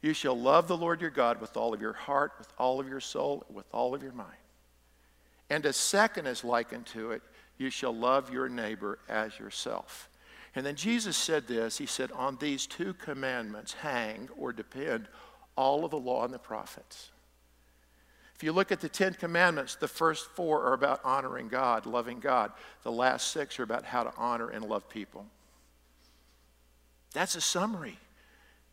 You 0.01 0.13
shall 0.13 0.39
love 0.39 0.67
the 0.67 0.77
Lord 0.77 1.01
your 1.01 1.09
God 1.09 1.41
with 1.41 1.57
all 1.57 1.73
of 1.73 1.81
your 1.81 1.93
heart, 1.93 2.33
with 2.37 2.47
all 2.57 2.79
of 2.79 2.87
your 2.87 2.99
soul, 2.99 3.43
with 3.51 3.65
all 3.73 3.95
of 3.95 4.03
your 4.03 4.13
mind. 4.13 4.37
And 5.49 5.65
a 5.65 5.73
second 5.73 6.27
is 6.27 6.43
likened 6.43 6.85
to 6.87 7.11
it 7.11 7.23
you 7.57 7.69
shall 7.69 7.93
love 7.93 8.31
your 8.31 8.49
neighbor 8.49 8.99
as 9.09 9.37
yourself. 9.37 10.09
And 10.55 10.65
then 10.65 10.75
Jesus 10.75 11.17
said 11.17 11.47
this 11.47 11.77
He 11.77 11.85
said, 11.85 12.11
On 12.13 12.37
these 12.37 12.65
two 12.65 12.93
commandments 12.93 13.73
hang 13.73 14.29
or 14.37 14.51
depend 14.53 15.07
all 15.55 15.85
of 15.85 15.91
the 15.91 15.99
law 15.99 16.23
and 16.23 16.33
the 16.33 16.39
prophets. 16.39 17.11
If 18.39 18.43
you 18.45 18.53
look 18.53 18.71
at 18.71 18.79
the 18.79 18.87
Ten 18.87 19.15
Commandments, 19.15 19.75
the 19.75 19.89
first 19.89 20.29
four 20.29 20.63
are 20.63 20.71
about 20.71 21.01
honoring 21.03 21.49
God, 21.49 21.85
loving 21.85 22.21
God. 22.21 22.53
The 22.83 22.91
last 22.91 23.31
six 23.31 23.59
are 23.59 23.63
about 23.63 23.83
how 23.83 24.03
to 24.03 24.13
honor 24.15 24.47
and 24.47 24.63
love 24.63 24.87
people. 24.87 25.25
That's 27.11 27.35
a 27.35 27.41
summary. 27.41 27.99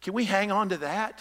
Can 0.02 0.12
we 0.12 0.24
hang 0.24 0.52
on 0.52 0.68
to 0.68 0.76
that? 0.76 1.18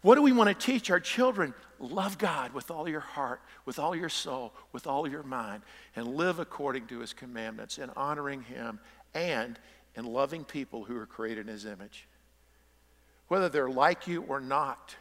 What 0.00 0.14
do 0.14 0.22
we 0.22 0.32
want 0.32 0.48
to 0.48 0.54
teach 0.54 0.90
our 0.90 0.98
children? 0.98 1.52
Love 1.78 2.16
God 2.16 2.54
with 2.54 2.70
all 2.70 2.88
your 2.88 3.00
heart, 3.00 3.42
with 3.66 3.78
all 3.78 3.94
your 3.94 4.08
soul, 4.08 4.54
with 4.72 4.86
all 4.86 5.06
your 5.06 5.22
mind, 5.22 5.62
and 5.94 6.14
live 6.14 6.38
according 6.38 6.86
to 6.86 7.00
His 7.00 7.12
commandments 7.12 7.76
in 7.76 7.90
honoring 7.90 8.44
Him 8.44 8.80
and 9.12 9.58
in 9.94 10.06
loving 10.06 10.42
people 10.42 10.84
who 10.84 10.96
are 10.96 11.04
created 11.04 11.48
in 11.48 11.52
His 11.52 11.66
image 11.66 12.08
whether 13.28 13.50
they're 13.50 13.68
like 13.68 14.06
you 14.06 14.22
or 14.22 14.40
not, 14.40 14.96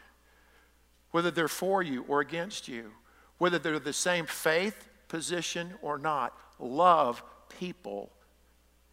whether 1.17 1.31
they're 1.31 1.47
for 1.47 1.81
you 1.81 2.05
or 2.07 2.21
against 2.21 2.67
you, 2.67 2.91
whether 3.39 3.57
they're 3.57 3.79
the 3.79 3.91
same 3.91 4.27
faith, 4.27 4.87
position, 5.07 5.73
or 5.81 5.97
not. 5.97 6.31
Love 6.59 7.23
people 7.57 8.11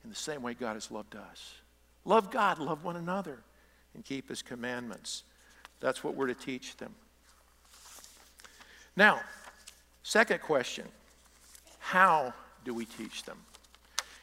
in 0.04 0.08
the 0.08 0.16
same 0.16 0.40
way 0.40 0.54
God 0.54 0.72
has 0.72 0.90
loved 0.90 1.16
us. 1.16 1.52
Love 2.06 2.30
God, 2.30 2.58
love 2.58 2.82
one 2.82 2.96
another, 2.96 3.40
and 3.94 4.02
keep 4.02 4.30
His 4.30 4.40
commandments. 4.40 5.24
That's 5.80 6.02
what 6.02 6.14
we're 6.14 6.28
to 6.28 6.34
teach 6.34 6.78
them. 6.78 6.94
Now, 8.96 9.20
second 10.02 10.40
question 10.40 10.86
how 11.78 12.32
do 12.64 12.72
we 12.72 12.86
teach 12.86 13.24
them? 13.24 13.36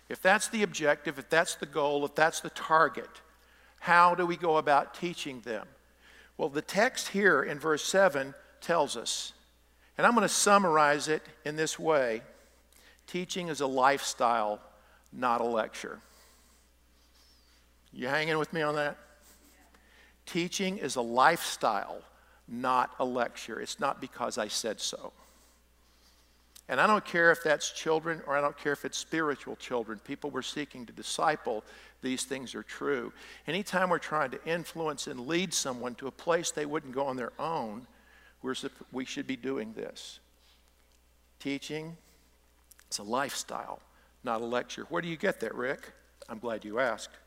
If 0.10 0.24
that's 0.24 0.48
the 0.48 0.63
objective, 0.63 1.20
if 1.20 1.29
that's 1.29 1.53
the 1.53 1.67
goal, 1.67 2.03
if 2.03 2.15
that's 2.15 2.39
the 2.39 2.50
target, 2.50 3.22
how 3.79 4.15
do 4.15 4.25
we 4.25 4.38
go 4.38 4.58
about 4.58 4.96
teaching 4.96 5.41
them? 5.41 5.67
Well, 6.41 6.50
the 6.50 6.63
text 6.63 7.10
here 7.10 7.43
in 7.43 7.60
verse 7.60 7.83
7 7.83 8.33
tells 8.62 8.98
us, 8.98 9.33
and 9.95 10.07
I'm 10.07 10.15
going 10.15 10.24
to 10.24 10.33
summarize 10.33 11.07
it 11.07 11.21
in 11.45 11.55
this 11.55 11.77
way 11.77 12.24
teaching 13.05 13.50
is 13.50 13.62
a 13.62 13.67
lifestyle, 13.67 14.60
not 15.13 15.41
a 15.41 15.43
lecture. 15.43 16.00
You 17.93 18.07
hanging 18.07 18.39
with 18.39 18.53
me 18.53 18.63
on 18.63 18.74
that? 18.74 18.98
Teaching 20.25 20.79
is 20.79 20.95
a 20.95 21.01
lifestyle, 21.01 22.01
not 22.48 22.89
a 22.98 23.05
lecture. 23.05 23.60
It's 23.60 23.79
not 23.79 24.01
because 24.01 24.39
I 24.39 24.48
said 24.48 24.81
so. 24.81 25.13
And 26.71 26.79
I 26.79 26.87
don't 26.87 27.03
care 27.03 27.31
if 27.31 27.43
that's 27.43 27.69
children 27.71 28.21
or 28.25 28.37
I 28.37 28.39
don't 28.39 28.57
care 28.57 28.71
if 28.71 28.85
it's 28.85 28.97
spiritual 28.97 29.57
children, 29.57 29.99
people 29.99 30.29
we're 30.29 30.41
seeking 30.41 30.85
to 30.85 30.93
disciple, 30.93 31.65
these 32.01 32.23
things 32.23 32.55
are 32.55 32.63
true. 32.63 33.11
Anytime 33.45 33.89
we're 33.89 33.99
trying 33.99 34.31
to 34.31 34.43
influence 34.45 35.07
and 35.07 35.27
lead 35.27 35.53
someone 35.53 35.95
to 35.95 36.07
a 36.07 36.11
place 36.11 36.49
they 36.49 36.65
wouldn't 36.65 36.95
go 36.95 37.05
on 37.05 37.17
their 37.17 37.33
own, 37.37 37.85
we're, 38.41 38.55
we 38.93 39.03
should 39.03 39.27
be 39.27 39.35
doing 39.35 39.73
this. 39.73 40.21
Teaching, 41.39 41.97
it's 42.87 42.99
a 42.99 43.03
lifestyle, 43.03 43.81
not 44.23 44.39
a 44.39 44.45
lecture. 44.45 44.85
Where 44.87 45.01
do 45.01 45.09
you 45.09 45.17
get 45.17 45.41
that, 45.41 45.53
Rick? 45.53 45.91
I'm 46.29 46.39
glad 46.39 46.63
you 46.63 46.79
asked. 46.79 47.17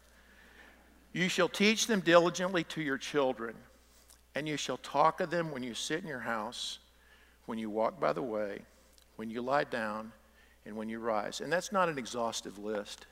You 1.13 1.29
shall 1.29 1.51
teach 1.51 1.87
them 1.87 2.01
diligently 2.01 2.65
to 2.65 2.81
your 2.81 2.97
children, 2.97 3.55
and 4.35 4.49
you 4.49 4.57
shall 4.57 4.79
talk 4.79 5.21
of 5.21 5.29
them 5.29 5.51
when 5.51 5.63
you 5.63 5.75
sit 5.75 6.01
in 6.01 6.09
your 6.09 6.21
house, 6.21 6.79
when 7.45 7.59
you 7.59 7.69
walk 7.69 8.01
by 8.01 8.15
the 8.15 8.23
way 8.23 8.63
when 9.17 9.31
you 9.31 9.43
lie 9.43 9.65
down, 9.65 10.13
and 10.67 10.77
when 10.77 10.89
you 10.89 10.99
rise. 10.99 11.41
And 11.41 11.53
that's 11.53 11.73
not 11.73 11.89
an 11.89 11.99
exhaustive 11.99 12.59
list. 12.59 13.07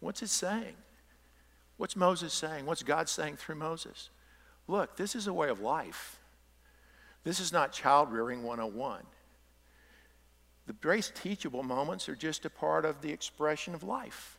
What's 0.00 0.22
it 0.22 0.30
saying? 0.30 0.74
What's 1.76 1.96
Moses 1.96 2.32
saying? 2.32 2.66
What's 2.66 2.82
God 2.82 3.08
saying 3.08 3.36
through 3.36 3.56
Moses? 3.56 4.10
Look, 4.68 4.96
this 4.96 5.14
is 5.14 5.26
a 5.26 5.32
way 5.32 5.48
of 5.48 5.60
life. 5.60 6.18
This 7.24 7.40
is 7.40 7.52
not 7.52 7.72
child 7.72 8.12
rearing 8.12 8.42
101. 8.42 9.02
The 10.66 10.72
grace 10.74 11.12
teachable 11.14 11.62
moments 11.62 12.08
are 12.08 12.16
just 12.16 12.44
a 12.44 12.50
part 12.50 12.84
of 12.84 13.02
the 13.02 13.10
expression 13.10 13.74
of 13.74 13.82
life. 13.82 14.38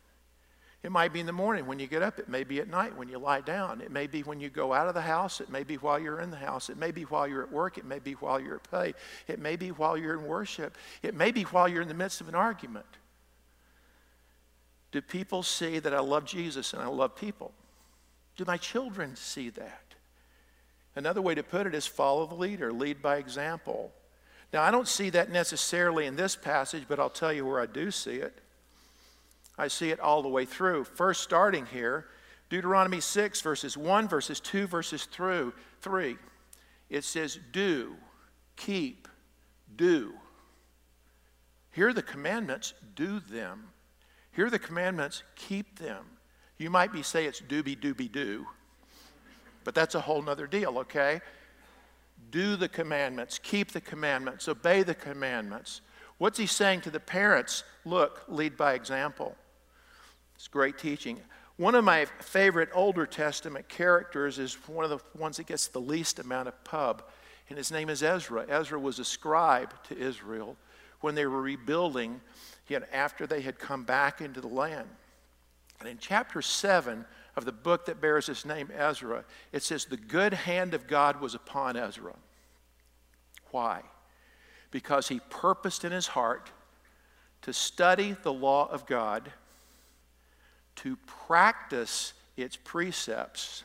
It 0.84 0.92
might 0.92 1.14
be 1.14 1.22
in 1.22 1.26
the 1.26 1.32
morning 1.32 1.66
when 1.66 1.80
you 1.80 1.88
get 1.88 2.04
up. 2.04 2.20
It 2.20 2.28
may 2.28 2.44
be 2.44 2.60
at 2.60 2.68
night 2.68 2.98
when 2.98 3.08
you 3.08 3.18
lie 3.18 3.40
down. 3.40 3.80
It 3.80 3.90
may 3.90 4.06
be 4.06 4.22
when 4.22 4.42
you 4.42 4.50
go 4.50 4.74
out 4.74 4.90
of 4.90 4.94
the 4.94 5.02
house. 5.02 5.40
It 5.40 5.50
may 5.50 5.64
be 5.64 5.76
while 5.76 5.98
you're 5.98 6.20
in 6.20 6.30
the 6.30 6.38
house. 6.38 6.70
It 6.70 6.78
may 6.78 6.92
be 6.92 7.04
while 7.04 7.26
you're 7.26 7.44
at 7.44 7.52
work. 7.52 7.78
It 7.78 7.86
may 7.86 8.00
be 8.00 8.14
while 8.14 8.38
you're 8.38 8.56
at 8.56 8.64
play. 8.64 8.94
It 9.28 9.40
may 9.40 9.56
be 9.56 9.72
while 9.72 9.98
you're 9.98 10.14
in 10.14 10.26
worship. 10.26 10.76
It 11.02 11.16
may 11.16 11.32
be 11.32 11.44
while 11.44 11.70
you're 11.70 11.82
in 11.82 11.88
the 11.88 11.94
midst 11.94 12.20
of 12.20 12.28
an 12.28 12.36
argument. 12.36 12.86
Do 14.92 15.02
people 15.02 15.42
see 15.42 15.80
that 15.80 15.94
I 15.94 16.02
love 16.02 16.26
Jesus 16.26 16.74
and 16.74 16.82
I 16.82 16.88
love 16.88 17.16
people? 17.16 17.54
Do 18.36 18.44
my 18.46 18.58
children 18.58 19.16
see 19.16 19.50
that? 19.52 19.96
Another 20.98 21.22
way 21.22 21.34
to 21.34 21.44
put 21.44 21.66
it 21.66 21.74
is 21.74 21.88
follow 21.88 22.28
the 22.28 22.36
leader, 22.36 22.74
lead 22.74 23.02
by 23.02 23.18
example. 23.18 23.94
Now, 24.52 24.62
I 24.62 24.70
don't 24.70 24.88
see 24.88 25.10
that 25.12 25.32
necessarily 25.32 26.06
in 26.06 26.18
this 26.18 26.36
passage, 26.36 26.84
but 26.88 27.00
I'll 27.00 27.10
tell 27.10 27.32
you 27.32 27.46
where 27.46 27.62
I 27.62 27.66
do 27.68 27.90
see 27.90 28.18
it. 28.18 28.43
I 29.58 29.68
see 29.68 29.92
it 29.92 30.00
all 30.00 30.22
the 30.22 30.30
way 30.30 30.46
through. 30.46 30.84
First, 30.84 31.22
starting 31.22 31.66
here, 31.66 32.08
Deuteronomy 32.50 33.00
6, 33.00 33.42
verses 33.42 33.78
1, 33.78 34.08
verses 34.08 34.40
2, 34.40 34.68
verses 34.68 35.06
through 35.06 35.54
3. 35.82 36.18
It 36.90 37.04
says, 37.04 37.40
Do, 37.52 37.96
keep, 38.56 39.08
do. 39.76 40.14
Hear 41.72 41.94
the 41.94 42.04
commandments, 42.04 42.74
do 42.96 43.20
them. 43.20 43.70
Hear 44.32 44.50
the 44.50 44.60
commandments, 44.60 45.24
keep 45.36 45.80
them. 45.80 46.06
You 46.58 46.70
might 46.70 46.94
be 46.94 47.04
say 47.04 47.26
it's 47.26 47.42
doobie 47.42 47.80
doobie 47.80 48.12
do, 48.12 48.46
but 49.64 49.76
that's 49.76 49.96
a 49.96 50.02
whole 50.02 50.22
nother 50.22 50.48
deal, 50.48 50.78
okay? 50.80 51.22
Do 52.30 52.56
the 52.56 52.70
commandments, 52.70 53.40
keep 53.40 53.72
the 53.72 53.82
commandments, 53.82 54.48
obey 54.48 54.84
the 54.84 54.96
commandments. 54.96 55.82
What's 56.20 56.38
he 56.38 56.46
saying 56.46 56.82
to 56.82 56.92
the 56.92 57.00
parents? 57.00 57.64
Look, 57.86 58.24
lead 58.28 58.56
by 58.56 58.74
example. 58.74 59.36
It's 60.44 60.50
great 60.50 60.78
teaching. 60.78 61.22
One 61.56 61.74
of 61.74 61.86
my 61.86 62.04
favorite 62.20 62.68
Older 62.74 63.06
Testament 63.06 63.70
characters 63.70 64.40
is 64.40 64.56
one 64.68 64.84
of 64.84 64.90
the 64.90 65.00
ones 65.18 65.38
that 65.38 65.48
gets 65.48 65.68
the 65.68 65.80
least 65.80 66.20
amount 66.20 66.50
of 66.50 66.64
pub, 66.66 67.02
and 67.48 67.58
his 67.58 67.72
name 67.72 67.88
is 67.90 68.04
Ezra. 68.04 68.46
Ezra 68.50 68.78
was 68.78 69.00
a 69.00 69.06
scribe 69.06 69.74
to 69.86 69.98
Israel 69.98 70.58
when 71.00 71.16
they 71.16 71.26
were 71.28 71.42
rebuilding 71.42 72.20
yet 72.68 72.90
after 72.92 73.26
they 73.26 73.40
had 73.40 73.58
come 73.58 73.86
back 73.86 74.20
into 74.20 74.42
the 74.42 74.50
land. 74.50 74.90
And 75.80 75.88
in 75.88 75.98
chapter 75.98 76.42
7 76.42 77.06
of 77.38 77.46
the 77.46 77.54
book 77.54 77.86
that 77.86 78.02
bears 78.02 78.26
his 78.26 78.46
name, 78.46 78.70
Ezra, 78.76 79.24
it 79.54 79.64
says, 79.64 79.86
The 79.86 79.96
good 79.96 80.34
hand 80.34 80.74
of 80.74 80.88
God 80.88 81.22
was 81.22 81.36
upon 81.36 81.78
Ezra. 81.78 82.16
Why? 83.52 83.84
Because 84.72 85.08
he 85.08 85.22
purposed 85.30 85.86
in 85.86 85.94
his 85.94 86.08
heart 86.08 86.52
to 87.44 87.54
study 87.54 88.18
the 88.24 88.34
law 88.34 88.70
of 88.70 88.86
God, 88.86 89.32
to 90.78 90.98
practice 91.28 92.14
its 92.36 92.56
precepts, 92.56 93.64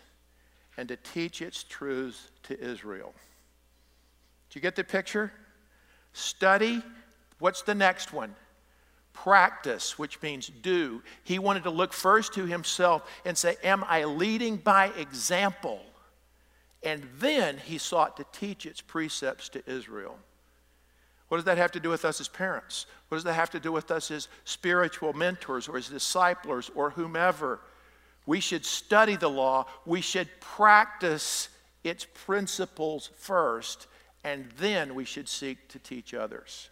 and 0.76 0.88
to 0.88 0.96
teach 0.96 1.42
its 1.42 1.64
truths 1.64 2.30
to 2.44 2.58
Israel. 2.60 3.12
Do 4.50 4.58
you 4.58 4.60
get 4.60 4.76
the 4.76 4.84
picture? 4.84 5.32
Study 6.12 6.82
What's 7.38 7.62
the 7.62 7.74
next 7.74 8.12
one? 8.12 8.34
Practice, 9.12 9.98
which 9.98 10.20
means 10.22 10.48
do. 10.48 11.02
He 11.24 11.38
wanted 11.38 11.64
to 11.64 11.70
look 11.70 11.92
first 11.92 12.34
to 12.34 12.46
himself 12.46 13.08
and 13.24 13.36
say, 13.36 13.56
Am 13.64 13.84
I 13.84 14.04
leading 14.04 14.56
by 14.56 14.88
example? 14.98 15.80
And 16.82 17.08
then 17.18 17.58
he 17.58 17.78
sought 17.78 18.16
to 18.18 18.26
teach 18.32 18.64
its 18.64 18.80
precepts 18.80 19.48
to 19.50 19.70
Israel. 19.70 20.18
What 21.28 21.38
does 21.38 21.44
that 21.44 21.58
have 21.58 21.72
to 21.72 21.80
do 21.80 21.90
with 21.90 22.04
us 22.04 22.20
as 22.20 22.28
parents? 22.28 22.86
What 23.08 23.16
does 23.16 23.24
that 23.24 23.34
have 23.34 23.50
to 23.50 23.60
do 23.60 23.70
with 23.72 23.90
us 23.90 24.10
as 24.10 24.28
spiritual 24.44 25.12
mentors 25.12 25.68
or 25.68 25.76
as 25.76 25.88
disciplers 25.88 26.70
or 26.74 26.90
whomever? 26.90 27.60
We 28.26 28.40
should 28.40 28.64
study 28.64 29.16
the 29.16 29.30
law, 29.30 29.66
we 29.86 30.00
should 30.00 30.28
practice 30.40 31.48
its 31.84 32.06
principles 32.26 33.10
first, 33.16 33.86
and 34.24 34.50
then 34.58 34.94
we 34.94 35.04
should 35.04 35.28
seek 35.28 35.68
to 35.68 35.78
teach 35.78 36.12
others 36.14 36.70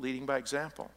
leading 0.00 0.26
by 0.26 0.38
example. 0.38 0.90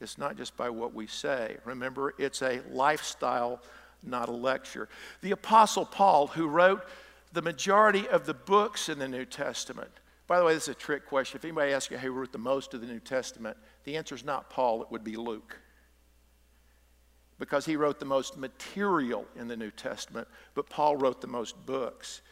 It's 0.00 0.18
not 0.18 0.36
just 0.36 0.56
by 0.56 0.70
what 0.70 0.94
we 0.94 1.06
say. 1.06 1.56
Remember, 1.64 2.14
it's 2.18 2.42
a 2.42 2.60
lifestyle, 2.70 3.60
not 4.02 4.28
a 4.28 4.32
lecture. 4.32 4.88
The 5.20 5.30
Apostle 5.32 5.84
Paul, 5.84 6.28
who 6.28 6.48
wrote 6.48 6.86
the 7.32 7.42
majority 7.42 8.08
of 8.08 8.26
the 8.26 8.34
books 8.34 8.88
in 8.88 8.98
the 8.98 9.08
New 9.08 9.24
Testament, 9.24 9.90
by 10.30 10.38
the 10.38 10.44
way, 10.44 10.54
this 10.54 10.62
is 10.62 10.68
a 10.68 10.74
trick 10.74 11.06
question. 11.06 11.38
If 11.38 11.44
anybody 11.44 11.72
asks 11.72 11.90
you 11.90 11.98
who 11.98 12.12
wrote 12.12 12.30
the 12.30 12.38
most 12.38 12.72
of 12.72 12.80
the 12.80 12.86
New 12.86 13.00
Testament, 13.00 13.56
the 13.82 13.96
answer 13.96 14.14
is 14.14 14.24
not 14.24 14.48
Paul, 14.48 14.80
it 14.80 14.88
would 14.88 15.02
be 15.02 15.16
Luke. 15.16 15.58
Because 17.40 17.66
he 17.66 17.74
wrote 17.74 17.98
the 17.98 18.04
most 18.04 18.36
material 18.36 19.24
in 19.34 19.48
the 19.48 19.56
New 19.56 19.72
Testament, 19.72 20.28
but 20.54 20.70
Paul 20.70 20.96
wrote 20.96 21.20
the 21.20 21.26
most 21.26 21.66
books. 21.66 22.22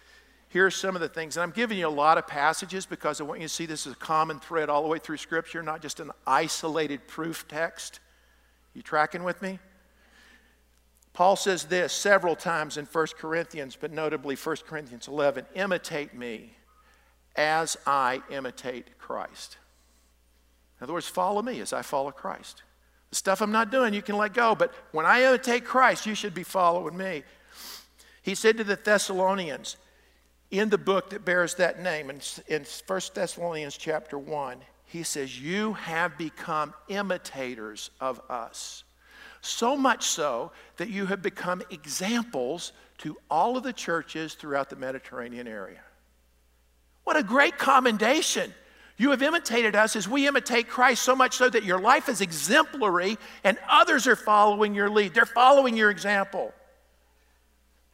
Here 0.48 0.64
are 0.64 0.70
some 0.70 0.94
of 0.94 1.00
the 1.00 1.08
things. 1.08 1.36
And 1.36 1.42
I'm 1.42 1.50
giving 1.50 1.76
you 1.76 1.88
a 1.88 1.90
lot 1.90 2.18
of 2.18 2.28
passages 2.28 2.86
because 2.86 3.20
I 3.20 3.24
want 3.24 3.40
you 3.40 3.48
to 3.48 3.52
see 3.52 3.66
this 3.66 3.84
as 3.84 3.94
a 3.94 3.96
common 3.96 4.38
thread 4.38 4.70
all 4.70 4.82
the 4.82 4.88
way 4.88 5.00
through 5.00 5.16
Scripture, 5.16 5.60
not 5.60 5.82
just 5.82 5.98
an 5.98 6.12
isolated 6.24 7.08
proof 7.08 7.48
text. 7.48 7.98
You 8.74 8.82
tracking 8.82 9.24
with 9.24 9.42
me? 9.42 9.58
Paul 11.14 11.34
says 11.34 11.64
this 11.64 11.92
several 11.92 12.36
times 12.36 12.76
in 12.76 12.84
1 12.84 13.06
Corinthians, 13.18 13.74
but 13.74 13.90
notably 13.90 14.36
1 14.36 14.56
Corinthians 14.68 15.08
11 15.08 15.46
imitate 15.56 16.14
me 16.14 16.52
as 17.38 17.76
I 17.86 18.20
imitate 18.30 18.98
Christ. 18.98 19.56
In 20.78 20.84
other 20.84 20.92
words, 20.92 21.08
follow 21.08 21.40
me 21.40 21.60
as 21.60 21.72
I 21.72 21.82
follow 21.82 22.10
Christ. 22.10 22.62
The 23.10 23.16
stuff 23.16 23.40
I'm 23.40 23.52
not 23.52 23.70
doing, 23.70 23.94
you 23.94 24.02
can 24.02 24.16
let 24.16 24.34
go, 24.34 24.54
but 24.54 24.74
when 24.92 25.06
I 25.06 25.22
imitate 25.22 25.64
Christ, 25.64 26.04
you 26.04 26.14
should 26.14 26.34
be 26.34 26.42
following 26.42 26.96
me. 26.96 27.22
He 28.22 28.34
said 28.34 28.58
to 28.58 28.64
the 28.64 28.76
Thessalonians, 28.76 29.76
in 30.50 30.68
the 30.68 30.78
book 30.78 31.10
that 31.10 31.24
bears 31.24 31.54
that 31.54 31.80
name, 31.80 32.10
in, 32.10 32.20
in 32.48 32.66
1 32.86 33.00
Thessalonians 33.14 33.76
chapter 33.76 34.18
1, 34.18 34.58
he 34.86 35.02
says, 35.02 35.40
You 35.40 35.74
have 35.74 36.18
become 36.18 36.74
imitators 36.88 37.90
of 38.00 38.20
us. 38.28 38.84
So 39.40 39.76
much 39.76 40.04
so 40.04 40.52
that 40.76 40.88
you 40.88 41.06
have 41.06 41.22
become 41.22 41.62
examples 41.70 42.72
to 42.98 43.16
all 43.30 43.56
of 43.56 43.62
the 43.62 43.72
churches 43.72 44.34
throughout 44.34 44.70
the 44.70 44.76
Mediterranean 44.76 45.46
area. 45.46 45.80
What 47.08 47.16
a 47.16 47.22
great 47.22 47.56
commendation! 47.56 48.52
You 48.98 49.12
have 49.12 49.22
imitated 49.22 49.74
us 49.74 49.96
as 49.96 50.06
we 50.06 50.28
imitate 50.28 50.68
Christ, 50.68 51.02
so 51.02 51.16
much 51.16 51.36
so 51.36 51.48
that 51.48 51.64
your 51.64 51.80
life 51.80 52.06
is 52.06 52.20
exemplary 52.20 53.16
and 53.44 53.56
others 53.66 54.06
are 54.06 54.14
following 54.14 54.74
your 54.74 54.90
lead. 54.90 55.14
They're 55.14 55.24
following 55.24 55.74
your 55.74 55.88
example. 55.88 56.52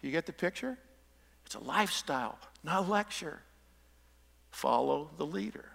You 0.01 0.11
get 0.11 0.27
the 0.27 0.33
picture? 0.33 0.77
It's 1.47 1.55
a 1.55 1.61
lifestyle, 1.61 2.41
not 2.65 2.89
a 2.89 2.91
lecture. 2.91 3.39
Follow 4.51 5.11
the 5.17 5.27
leader. 5.27 5.67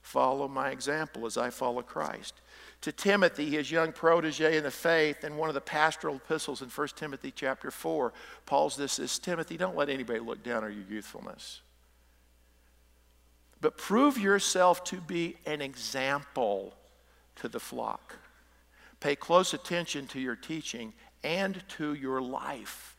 Follow 0.00 0.48
my 0.48 0.70
example 0.70 1.26
as 1.26 1.36
I 1.36 1.50
follow 1.50 1.82
Christ. 1.82 2.32
To 2.80 2.92
Timothy, 2.92 3.50
his 3.50 3.70
young 3.70 3.92
protege 3.92 4.56
in 4.56 4.62
the 4.62 4.70
faith, 4.70 5.22
in 5.22 5.36
one 5.36 5.50
of 5.50 5.54
the 5.54 5.60
pastoral 5.60 6.16
epistles 6.16 6.62
in 6.62 6.70
1 6.70 6.88
Timothy 6.96 7.30
chapter 7.30 7.70
4, 7.70 8.14
Paul's 8.46 8.74
this 8.74 8.98
is 8.98 9.18
Timothy, 9.18 9.58
don't 9.58 9.76
let 9.76 9.90
anybody 9.90 10.20
look 10.20 10.42
down 10.42 10.64
on 10.64 10.72
your 10.72 10.84
youthfulness. 10.88 11.60
But 13.60 13.76
prove 13.76 14.18
yourself 14.18 14.84
to 14.84 15.00
be 15.00 15.36
an 15.46 15.60
example 15.60 16.74
to 17.36 17.48
the 17.48 17.60
flock. 17.60 18.16
Pay 19.00 19.16
close 19.16 19.54
attention 19.54 20.06
to 20.08 20.20
your 20.20 20.36
teaching 20.36 20.92
and 21.22 21.62
to 21.68 21.94
your 21.94 22.20
life 22.20 22.96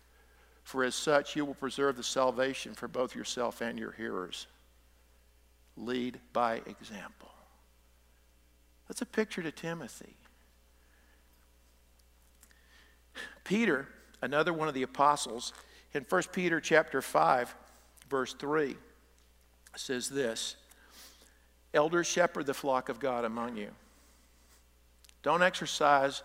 for 0.69 0.83
as 0.83 0.93
such, 0.93 1.35
you 1.35 1.45
will 1.45 1.55
preserve 1.55 1.97
the 1.97 2.03
salvation 2.03 2.75
for 2.75 2.87
both 2.87 3.15
yourself 3.15 3.59
and 3.59 3.79
your 3.79 3.91
hearers. 3.91 4.45
Lead 5.75 6.19
by 6.31 6.61
example. 6.67 7.31
That's 8.87 9.01
a 9.01 9.07
picture 9.07 9.41
to 9.41 9.51
Timothy. 9.51 10.15
Peter, 13.43 13.87
another 14.21 14.53
one 14.53 14.67
of 14.67 14.75
the 14.75 14.83
apostles, 14.83 15.53
in 15.95 16.05
1 16.07 16.21
Peter 16.33 16.61
chapter 16.61 17.01
5, 17.01 17.55
verse 18.07 18.35
3, 18.35 18.77
says 19.75 20.09
this 20.09 20.55
Elders 21.73 22.07
shepherd 22.07 22.45
the 22.45 22.53
flock 22.53 22.89
of 22.89 22.99
God 22.99 23.25
among 23.25 23.57
you. 23.57 23.69
Don't 25.21 25.43
exercise 25.43 26.23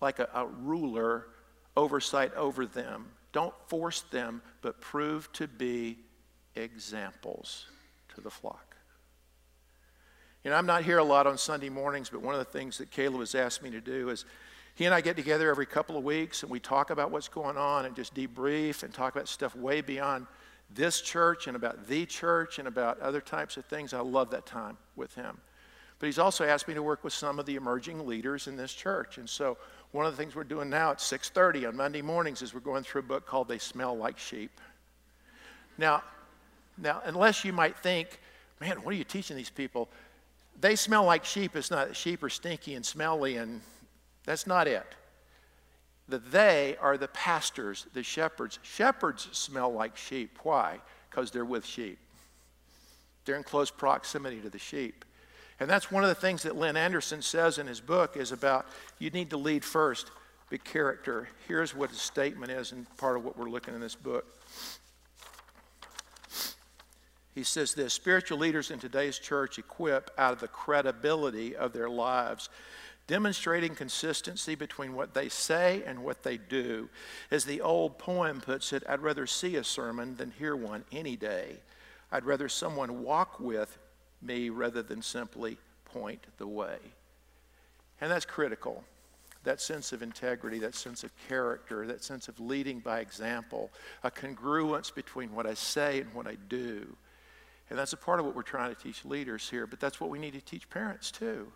like 0.00 0.18
a, 0.18 0.28
a 0.34 0.46
ruler 0.46 1.26
oversight 1.76 2.34
over 2.34 2.66
them 2.66 3.06
don't 3.32 3.54
force 3.66 4.02
them, 4.02 4.42
but 4.62 4.80
prove 4.80 5.32
to 5.34 5.46
be 5.46 5.98
examples 6.54 7.66
to 8.14 8.20
the 8.20 8.30
flock. 8.30 8.76
You 10.44 10.50
know, 10.50 10.56
I'm 10.56 10.66
not 10.66 10.82
here 10.82 10.98
a 10.98 11.04
lot 11.04 11.26
on 11.26 11.36
Sunday 11.36 11.68
mornings, 11.68 12.08
but 12.10 12.22
one 12.22 12.34
of 12.34 12.38
the 12.38 12.58
things 12.58 12.78
that 12.78 12.90
Caleb 12.90 13.20
has 13.20 13.34
asked 13.34 13.62
me 13.62 13.70
to 13.70 13.80
do 13.80 14.08
is 14.08 14.24
he 14.74 14.86
and 14.86 14.94
I 14.94 15.00
get 15.00 15.16
together 15.16 15.50
every 15.50 15.66
couple 15.66 15.96
of 15.96 16.04
weeks 16.04 16.42
and 16.42 16.50
we 16.50 16.60
talk 16.60 16.90
about 16.90 17.10
what's 17.10 17.28
going 17.28 17.56
on 17.56 17.84
and 17.84 17.94
just 17.94 18.14
debrief 18.14 18.82
and 18.82 18.94
talk 18.94 19.14
about 19.14 19.28
stuff 19.28 19.54
way 19.54 19.80
beyond 19.80 20.26
this 20.70 21.00
church 21.00 21.46
and 21.46 21.56
about 21.56 21.86
the 21.86 22.06
church 22.06 22.58
and 22.58 22.68
about 22.68 23.00
other 23.00 23.20
types 23.20 23.56
of 23.56 23.64
things. 23.66 23.94
I 23.94 24.00
love 24.00 24.30
that 24.30 24.46
time 24.46 24.76
with 24.96 25.14
him. 25.14 25.38
But 25.98 26.06
he's 26.06 26.18
also 26.18 26.44
asked 26.44 26.68
me 26.68 26.74
to 26.74 26.82
work 26.82 27.02
with 27.02 27.12
some 27.12 27.38
of 27.38 27.46
the 27.46 27.56
emerging 27.56 28.06
leaders 28.06 28.46
in 28.46 28.56
this 28.56 28.72
church. 28.72 29.18
And 29.18 29.28
so 29.28 29.56
one 29.90 30.06
of 30.06 30.12
the 30.12 30.22
things 30.22 30.36
we're 30.36 30.44
doing 30.44 30.70
now 30.70 30.90
at 30.90 31.00
6:30 31.00 31.66
on 31.66 31.76
Monday 31.76 32.02
mornings 32.02 32.42
is 32.42 32.54
we're 32.54 32.60
going 32.60 32.84
through 32.84 33.00
a 33.00 33.04
book 33.04 33.26
called 33.26 33.48
They 33.48 33.58
Smell 33.58 33.96
Like 33.96 34.18
Sheep. 34.18 34.60
Now, 35.76 36.02
now 36.76 37.00
unless 37.04 37.44
you 37.44 37.52
might 37.52 37.76
think, 37.78 38.20
man, 38.60 38.82
what 38.82 38.94
are 38.94 38.98
you 38.98 39.04
teaching 39.04 39.36
these 39.36 39.50
people? 39.50 39.88
They 40.60 40.76
smell 40.76 41.04
like 41.04 41.24
sheep. 41.24 41.54
It's 41.54 41.70
not 41.70 41.88
that 41.88 41.96
sheep 41.96 42.22
are 42.22 42.28
stinky 42.28 42.74
and 42.74 42.84
smelly, 42.84 43.36
and 43.36 43.60
that's 44.24 44.46
not 44.46 44.66
it. 44.66 44.86
The 46.08 46.18
they 46.18 46.76
are 46.80 46.96
the 46.96 47.08
pastors, 47.08 47.86
the 47.92 48.02
shepherds. 48.02 48.58
Shepherds 48.62 49.28
smell 49.32 49.72
like 49.72 49.96
sheep. 49.96 50.38
Why? 50.42 50.78
Because 51.10 51.30
they're 51.30 51.44
with 51.44 51.66
sheep. 51.66 51.98
They're 53.24 53.36
in 53.36 53.42
close 53.42 53.70
proximity 53.70 54.40
to 54.40 54.48
the 54.48 54.58
sheep. 54.58 55.04
And 55.60 55.68
that's 55.68 55.90
one 55.90 56.04
of 56.04 56.08
the 56.08 56.14
things 56.14 56.44
that 56.44 56.56
Lynn 56.56 56.76
Anderson 56.76 57.20
says 57.20 57.58
in 57.58 57.66
his 57.66 57.80
book 57.80 58.16
is 58.16 58.32
about 58.32 58.66
you 58.98 59.10
need 59.10 59.30
to 59.30 59.36
lead 59.36 59.64
first, 59.64 60.10
be 60.48 60.56
character. 60.56 61.28
Here's 61.46 61.74
what 61.74 61.90
his 61.90 62.00
statement 62.00 62.52
is, 62.52 62.72
and 62.72 62.86
part 62.96 63.16
of 63.16 63.24
what 63.24 63.36
we're 63.36 63.50
looking 63.50 63.74
in 63.74 63.80
this 63.80 63.96
book. 63.96 64.24
He 67.34 67.44
says 67.44 67.74
this 67.74 67.92
spiritual 67.92 68.38
leaders 68.38 68.70
in 68.70 68.78
today's 68.78 69.18
church 69.18 69.58
equip 69.58 70.10
out 70.16 70.32
of 70.32 70.40
the 70.40 70.48
credibility 70.48 71.54
of 71.54 71.72
their 71.72 71.88
lives 71.88 72.48
demonstrating 73.08 73.74
consistency 73.74 74.54
between 74.54 74.94
what 74.94 75.14
they 75.14 75.28
say 75.28 75.82
and 75.84 76.04
what 76.04 76.22
they 76.22 76.36
do. 76.36 76.88
As 77.30 77.44
the 77.44 77.62
old 77.62 77.98
poem 77.98 78.40
puts 78.40 78.72
it, 78.72 78.84
I'd 78.88 79.00
rather 79.00 79.26
see 79.26 79.56
a 79.56 79.64
sermon 79.64 80.14
than 80.14 80.30
hear 80.30 80.54
one 80.54 80.84
any 80.92 81.16
day. 81.16 81.56
I'd 82.12 82.24
rather 82.24 82.48
someone 82.48 83.02
walk 83.02 83.40
with 83.40 83.76
me 84.22 84.50
rather 84.50 84.82
than 84.82 85.02
simply 85.02 85.58
point 85.86 86.22
the 86.36 86.46
way. 86.46 86.76
And 88.00 88.10
that's 88.10 88.26
critical. 88.26 88.84
That 89.44 89.60
sense 89.60 89.92
of 89.92 90.02
integrity, 90.02 90.58
that 90.60 90.74
sense 90.74 91.02
of 91.02 91.10
character, 91.28 91.86
that 91.86 92.04
sense 92.04 92.28
of 92.28 92.38
leading 92.38 92.80
by 92.80 93.00
example, 93.00 93.70
a 94.04 94.10
congruence 94.10 94.94
between 94.94 95.34
what 95.34 95.46
I 95.46 95.54
say 95.54 96.00
and 96.00 96.12
what 96.12 96.26
I 96.26 96.36
do. 96.48 96.94
And 97.70 97.78
that's 97.78 97.94
a 97.94 97.98
part 97.98 98.20
of 98.20 98.26
what 98.26 98.34
we're 98.34 98.42
trying 98.42 98.74
to 98.74 98.80
teach 98.80 99.04
leaders 99.04 99.48
here, 99.48 99.66
but 99.66 99.80
that's 99.80 100.00
what 100.00 100.10
we 100.10 100.18
need 100.18 100.34
to 100.34 100.40
teach 100.40 100.68
parents 100.68 101.10
too. 101.10 101.50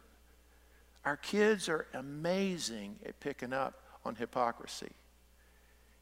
Our 1.04 1.16
kids 1.16 1.68
are 1.68 1.86
amazing 1.94 2.96
at 3.04 3.18
picking 3.20 3.52
up 3.52 3.82
on 4.04 4.14
hypocrisy. 4.14 4.92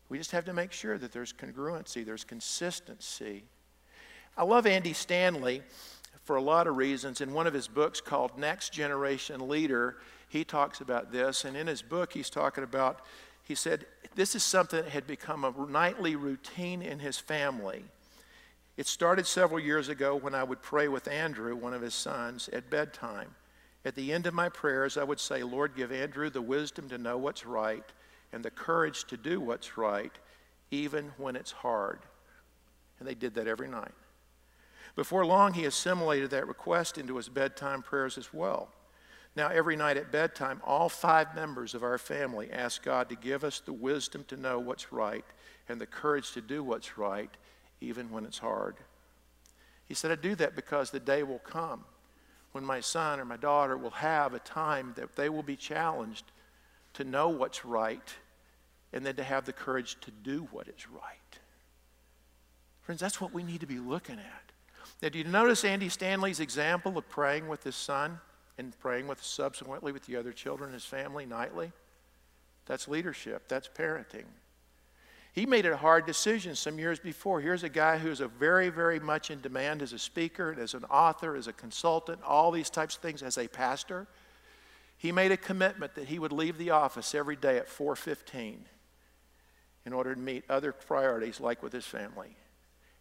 We 0.08 0.18
just 0.18 0.32
have 0.32 0.44
to 0.46 0.52
make 0.52 0.72
sure 0.72 0.98
that 0.98 1.12
there's 1.12 1.32
congruency, 1.32 2.04
there's 2.04 2.24
consistency. 2.24 3.44
I 4.36 4.44
love 4.44 4.66
Andy 4.66 4.92
Stanley 4.92 5.62
for 6.24 6.36
a 6.36 6.42
lot 6.42 6.66
of 6.66 6.76
reasons. 6.76 7.20
In 7.20 7.32
one 7.32 7.46
of 7.46 7.54
his 7.54 7.68
books 7.68 8.00
called 8.00 8.38
Next 8.38 8.72
Generation 8.72 9.48
Leader, 9.48 9.96
he 10.28 10.44
talks 10.44 10.80
about 10.80 11.12
this. 11.12 11.44
And 11.44 11.56
in 11.56 11.66
his 11.66 11.82
book, 11.82 12.12
he's 12.12 12.30
talking 12.30 12.64
about, 12.64 13.00
he 13.44 13.54
said, 13.54 13.86
this 14.14 14.34
is 14.34 14.42
something 14.42 14.82
that 14.82 14.90
had 14.90 15.06
become 15.06 15.44
a 15.44 15.54
nightly 15.68 16.16
routine 16.16 16.82
in 16.82 16.98
his 16.98 17.18
family. 17.18 17.84
It 18.76 18.86
started 18.86 19.26
several 19.26 19.60
years 19.60 19.88
ago 19.88 20.16
when 20.16 20.34
I 20.34 20.42
would 20.42 20.62
pray 20.62 20.88
with 20.88 21.08
Andrew, 21.08 21.54
one 21.54 21.74
of 21.74 21.82
his 21.82 21.94
sons, 21.94 22.48
at 22.52 22.70
bedtime. 22.70 23.34
At 23.84 23.94
the 23.94 24.12
end 24.12 24.26
of 24.26 24.34
my 24.34 24.48
prayers, 24.48 24.98
I 24.98 25.04
would 25.04 25.20
say, 25.20 25.42
Lord, 25.42 25.74
give 25.74 25.90
Andrew 25.90 26.28
the 26.28 26.42
wisdom 26.42 26.88
to 26.90 26.98
know 26.98 27.16
what's 27.16 27.46
right 27.46 27.84
and 28.32 28.44
the 28.44 28.50
courage 28.50 29.04
to 29.04 29.16
do 29.16 29.40
what's 29.40 29.78
right, 29.78 30.12
even 30.70 31.12
when 31.16 31.34
it's 31.34 31.52
hard. 31.52 32.00
And 32.98 33.08
they 33.08 33.14
did 33.14 33.34
that 33.34 33.48
every 33.48 33.68
night. 33.68 33.94
Before 34.96 35.24
long, 35.24 35.54
he 35.54 35.64
assimilated 35.64 36.30
that 36.30 36.46
request 36.46 36.98
into 36.98 37.16
his 37.16 37.28
bedtime 37.28 37.82
prayers 37.82 38.18
as 38.18 38.34
well. 38.34 38.68
Now, 39.36 39.48
every 39.48 39.76
night 39.76 39.96
at 39.96 40.12
bedtime, 40.12 40.60
all 40.64 40.88
five 40.88 41.34
members 41.34 41.74
of 41.74 41.82
our 41.82 41.98
family 41.98 42.50
ask 42.50 42.82
God 42.82 43.08
to 43.08 43.14
give 43.14 43.44
us 43.44 43.60
the 43.60 43.72
wisdom 43.72 44.24
to 44.24 44.36
know 44.36 44.58
what's 44.58 44.92
right 44.92 45.24
and 45.68 45.80
the 45.80 45.86
courage 45.86 46.32
to 46.32 46.40
do 46.40 46.62
what's 46.62 46.98
right, 46.98 47.30
even 47.80 48.10
when 48.10 48.26
it's 48.26 48.38
hard. 48.38 48.76
He 49.86 49.94
said, 49.94 50.10
I 50.10 50.16
do 50.16 50.34
that 50.34 50.56
because 50.56 50.90
the 50.90 51.00
day 51.00 51.22
will 51.22 51.38
come 51.38 51.84
when 52.52 52.64
my 52.64 52.80
son 52.80 53.20
or 53.20 53.24
my 53.24 53.36
daughter 53.36 53.76
will 53.76 53.90
have 53.90 54.34
a 54.34 54.38
time 54.40 54.92
that 54.96 55.16
they 55.16 55.28
will 55.28 55.42
be 55.42 55.56
challenged 55.56 56.24
to 56.94 57.04
know 57.04 57.28
what's 57.28 57.64
right 57.64 58.14
and 58.92 59.06
then 59.06 59.16
to 59.16 59.24
have 59.24 59.44
the 59.44 59.52
courage 59.52 59.96
to 60.00 60.10
do 60.10 60.48
what 60.50 60.68
is 60.68 60.88
right. 60.90 61.38
Friends, 62.82 63.00
that's 63.00 63.20
what 63.20 63.32
we 63.32 63.44
need 63.44 63.60
to 63.60 63.66
be 63.66 63.78
looking 63.78 64.18
at. 64.18 64.52
Now, 65.02 65.08
do 65.08 65.18
you 65.18 65.24
notice 65.24 65.64
Andy 65.64 65.88
Stanley's 65.88 66.40
example 66.40 66.98
of 66.98 67.08
praying 67.08 67.48
with 67.48 67.62
his 67.62 67.76
son 67.76 68.18
and 68.58 68.78
praying 68.80 69.06
with 69.06 69.22
subsequently 69.22 69.92
with 69.92 70.06
the 70.06 70.16
other 70.16 70.32
children 70.32 70.70
in 70.70 70.74
his 70.74 70.84
family 70.84 71.24
nightly? 71.24 71.72
That's 72.66 72.88
leadership, 72.88 73.48
that's 73.48 73.68
parenting. 73.68 74.24
He 75.32 75.46
made 75.46 75.64
a 75.64 75.76
hard 75.76 76.06
decision 76.06 76.56
some 76.56 76.78
years 76.78 76.98
before. 76.98 77.40
Here's 77.40 77.62
a 77.62 77.68
guy 77.68 77.98
who's 77.98 78.20
a 78.20 78.26
very, 78.26 78.68
very 78.68 78.98
much 78.98 79.30
in 79.30 79.40
demand 79.40 79.80
as 79.80 79.92
a 79.92 79.98
speaker, 79.98 80.56
as 80.58 80.74
an 80.74 80.84
author, 80.84 81.36
as 81.36 81.46
a 81.46 81.52
consultant, 81.52 82.20
all 82.24 82.50
these 82.50 82.68
types 82.68 82.96
of 82.96 83.02
things, 83.02 83.22
as 83.22 83.38
a 83.38 83.46
pastor. 83.46 84.08
He 84.96 85.12
made 85.12 85.30
a 85.30 85.36
commitment 85.36 85.94
that 85.94 86.08
he 86.08 86.18
would 86.18 86.32
leave 86.32 86.58
the 86.58 86.70
office 86.70 87.14
every 87.14 87.36
day 87.36 87.58
at 87.58 87.68
4:15 87.68 88.66
in 89.86 89.92
order 89.92 90.14
to 90.14 90.20
meet 90.20 90.44
other 90.50 90.72
priorities 90.72 91.40
like 91.40 91.62
with 91.62 91.72
his 91.72 91.86
family. 91.86 92.36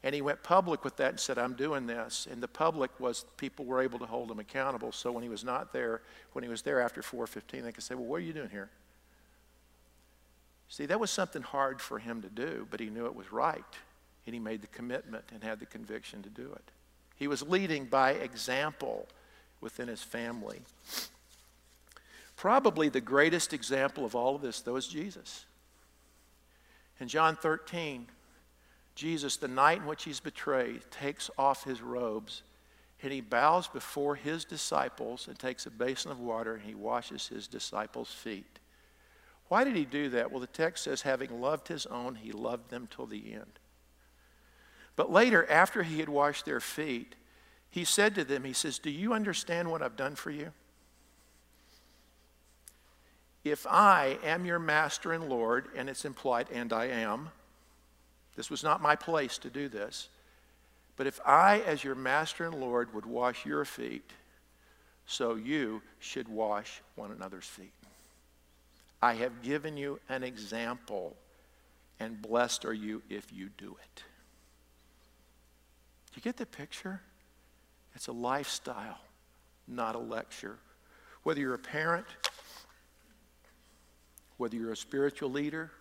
And 0.02 0.15
he 0.15 0.22
went 0.22 0.44
public 0.44 0.86
with 0.86 0.96
that 0.98 1.10
and 1.10 1.20
said, 1.20 1.38
I'm 1.38 1.56
doing 1.56 1.86
this. 1.86 2.26
And 2.32 2.42
the 2.42 2.48
public 2.48 2.98
was 3.00 3.26
people 3.36 3.65
were 3.65 3.82
able 3.82 4.00
to 4.00 4.06
hold 4.06 4.32
him 4.32 4.39
accountable. 4.39 4.94
So 4.94 5.12
when 5.12 5.24
he 5.24 5.30
was 5.30 5.44
not 5.44 5.74
there, 5.74 6.04
when 6.32 6.44
he 6.44 6.50
was 6.50 6.62
there 6.62 6.80
after 6.80 7.02
4:15, 7.02 7.63
they 7.63 7.72
could 7.72 7.84
say, 7.84 7.96
Well, 7.96 8.06
what 8.06 8.18
are 8.18 8.26
you 8.26 8.34
doing 8.34 8.50
here? 8.50 8.70
See, 10.70 10.86
that 10.86 11.00
was 11.00 11.10
something 11.10 11.42
hard 11.42 11.82
for 11.82 11.98
him 11.98 12.22
to 12.22 12.30
do, 12.30 12.68
but 12.70 12.80
he 12.80 12.90
knew 12.90 13.08
it 13.08 13.16
was 13.16 13.34
right. 13.34 13.64
And 14.26 14.34
he 14.36 14.40
made 14.40 14.62
the 14.62 14.68
commitment 14.68 15.26
and 15.34 15.44
had 15.44 15.60
the 15.60 15.66
conviction 15.66 16.22
to 16.22 16.30
do 16.30 16.52
it. 16.54 16.72
He 17.16 17.28
was 17.28 17.42
leading 17.42 17.86
by 17.86 18.12
example 18.12 19.08
within 19.62 19.88
his 19.88 20.04
family. 20.04 20.62
Probably 22.38 22.88
the 22.88 23.02
greatest 23.02 23.52
example 23.52 24.06
of 24.06 24.16
all 24.16 24.36
of 24.36 24.42
this, 24.42 24.62
though, 24.62 24.78
is 24.78 24.88
Jesus. 24.88 25.46
In 27.00 27.08
John 27.08 27.36
13, 27.36 28.08
Jesus, 28.96 29.38
the 29.38 29.48
night 29.48 29.80
in 29.80 29.88
which 29.88 30.04
he's 30.04 30.20
betrayed, 30.20 30.82
takes 30.92 31.30
off 31.38 31.64
his 31.64 31.82
robes 31.82 32.44
and 33.02 33.12
he 33.12 33.22
bows 33.22 33.68
before 33.68 34.16
his 34.16 34.46
disciples 34.46 35.28
and 35.28 35.40
takes 35.40 35.66
a 35.66 35.72
basin 35.72 36.12
of 36.12 36.20
water 36.20 36.56
and 36.56 36.64
he 36.64 36.76
washes 36.76 37.28
his 37.28 37.48
disciples' 37.48 38.12
feet. 38.12 38.59
Why 39.50 39.64
did 39.64 39.76
he 39.76 39.86
do 39.86 40.10
that? 40.10 40.32
Well, 40.32 40.40
the 40.40 40.48
text 40.48 40.86
says, 40.86 41.02
having 41.02 41.42
loved 41.42 41.68
his 41.68 41.86
own, 41.88 42.16
he 42.16 42.32
loved 42.32 42.70
them 42.70 42.88
till 42.90 43.08
the 43.08 43.34
end. 43.34 43.60
But 44.96 45.12
later, 45.12 45.50
after 45.50 45.84
he 45.84 46.00
had 46.00 46.10
washed 46.10 46.46
their 46.46 46.60
feet, 46.60 47.16
he 47.70 47.84
said 47.84 48.16
to 48.16 48.24
them, 48.24 48.44
He 48.44 48.54
says, 48.54 48.80
Do 48.80 48.90
you 48.90 49.14
understand 49.14 49.70
what 49.70 49.82
I've 49.82 49.96
done 49.96 50.16
for 50.16 50.32
you? 50.32 50.52
If 53.44 53.66
I 53.68 54.20
am 54.24 54.46
your 54.46 54.60
master 54.60 55.14
and 55.14 55.30
Lord, 55.30 55.68
and 55.76 55.90
it's 55.90 56.06
implied, 56.06 56.48
and 56.52 56.74
I 56.74 56.86
am, 56.86 57.30
this 58.36 58.50
was 58.50 58.64
not 58.64 58.82
my 58.82 58.96
place 58.96 59.38
to 59.40 59.50
do 59.50 59.70
this, 59.70 60.10
but 60.98 61.08
if 61.08 61.20
I, 61.26 61.62
as 61.62 61.84
your 61.84 61.96
master 61.96 62.46
and 62.46 62.56
Lord, 62.56 62.94
would 62.94 63.06
wash 63.06 63.46
your 63.46 63.64
feet, 63.64 64.12
so 65.06 65.36
you 65.36 65.82
should 66.00 66.28
wash 66.28 66.82
one 66.96 67.12
another's 67.12 67.46
feet. 67.46 67.72
I 69.02 69.14
have 69.14 69.42
given 69.42 69.78
you 69.78 70.00
an 70.10 70.24
example, 70.24 71.16
and 72.00 72.22
blessed 72.22 72.66
are 72.66 72.74
you 72.74 73.02
if 73.10 73.32
you 73.32 73.50
do 73.58 73.78
it. 73.82 74.04
Do 76.12 76.16
you 76.16 76.22
get 76.22 76.38
the 76.38 76.46
picture? 76.46 77.02
It's 77.96 78.08
a 78.08 78.12
lifestyle, 78.12 79.00
not 79.68 79.96
a 79.96 80.00
lecture. 80.00 80.58
Whether 81.24 81.42
you're 81.42 81.54
a 81.54 81.60
parent, 81.60 82.06
whether 84.38 84.56
you're 84.56 84.72
a 84.72 84.78
spiritual 84.78 85.30
leader, 85.30 85.72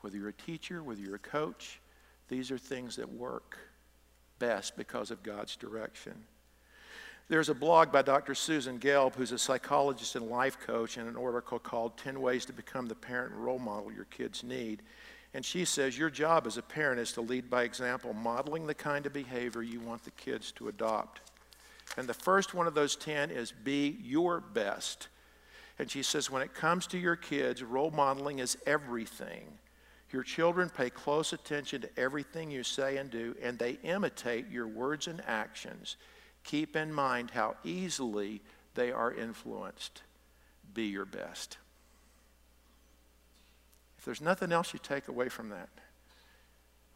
whether 0.00 0.16
you're 0.16 0.28
a 0.28 0.32
teacher, 0.32 0.82
whether 0.82 1.00
you're 1.00 1.16
a 1.16 1.18
coach, 1.18 1.80
these 2.28 2.50
are 2.50 2.58
things 2.58 2.96
that 2.96 3.10
work 3.10 3.58
best 4.38 4.76
because 4.76 5.10
of 5.10 5.22
God's 5.22 5.56
direction. 5.56 6.14
There's 7.30 7.50
a 7.50 7.54
blog 7.54 7.92
by 7.92 8.00
Dr. 8.00 8.34
Susan 8.34 8.78
Gelb, 8.78 9.14
who's 9.14 9.32
a 9.32 9.38
psychologist 9.38 10.16
and 10.16 10.30
life 10.30 10.58
coach, 10.60 10.96
in 10.96 11.06
an 11.06 11.16
article 11.16 11.58
called 11.58 11.98
10 11.98 12.22
Ways 12.22 12.46
to 12.46 12.54
Become 12.54 12.86
the 12.86 12.94
Parent 12.94 13.34
Role 13.34 13.58
Model 13.58 13.92
Your 13.92 14.06
Kids 14.06 14.42
Need. 14.42 14.80
And 15.34 15.44
she 15.44 15.66
says, 15.66 15.98
Your 15.98 16.08
job 16.08 16.46
as 16.46 16.56
a 16.56 16.62
parent 16.62 16.98
is 17.00 17.12
to 17.12 17.20
lead 17.20 17.50
by 17.50 17.64
example, 17.64 18.14
modeling 18.14 18.66
the 18.66 18.74
kind 18.74 19.04
of 19.04 19.12
behavior 19.12 19.62
you 19.62 19.78
want 19.78 20.04
the 20.04 20.10
kids 20.12 20.52
to 20.52 20.68
adopt. 20.68 21.20
And 21.98 22.08
the 22.08 22.14
first 22.14 22.54
one 22.54 22.66
of 22.66 22.72
those 22.72 22.96
10 22.96 23.30
is 23.30 23.52
be 23.52 23.98
your 24.02 24.40
best. 24.40 25.08
And 25.78 25.90
she 25.90 26.02
says, 26.02 26.30
When 26.30 26.40
it 26.40 26.54
comes 26.54 26.86
to 26.88 26.98
your 26.98 27.16
kids, 27.16 27.62
role 27.62 27.90
modeling 27.90 28.38
is 28.38 28.56
everything. 28.66 29.58
Your 30.12 30.22
children 30.22 30.70
pay 30.70 30.88
close 30.88 31.34
attention 31.34 31.82
to 31.82 31.90
everything 31.98 32.50
you 32.50 32.62
say 32.62 32.96
and 32.96 33.10
do, 33.10 33.36
and 33.42 33.58
they 33.58 33.72
imitate 33.82 34.48
your 34.50 34.66
words 34.66 35.08
and 35.08 35.20
actions 35.26 35.98
keep 36.48 36.76
in 36.76 36.92
mind 36.92 37.30
how 37.30 37.54
easily 37.62 38.40
they 38.74 38.90
are 38.90 39.12
influenced. 39.12 40.02
Be 40.72 40.84
your 40.84 41.04
best. 41.04 41.58
If 43.98 44.06
there's 44.06 44.22
nothing 44.22 44.50
else 44.50 44.72
you 44.72 44.80
take 44.82 45.08
away 45.08 45.28
from 45.28 45.50
that, 45.50 45.68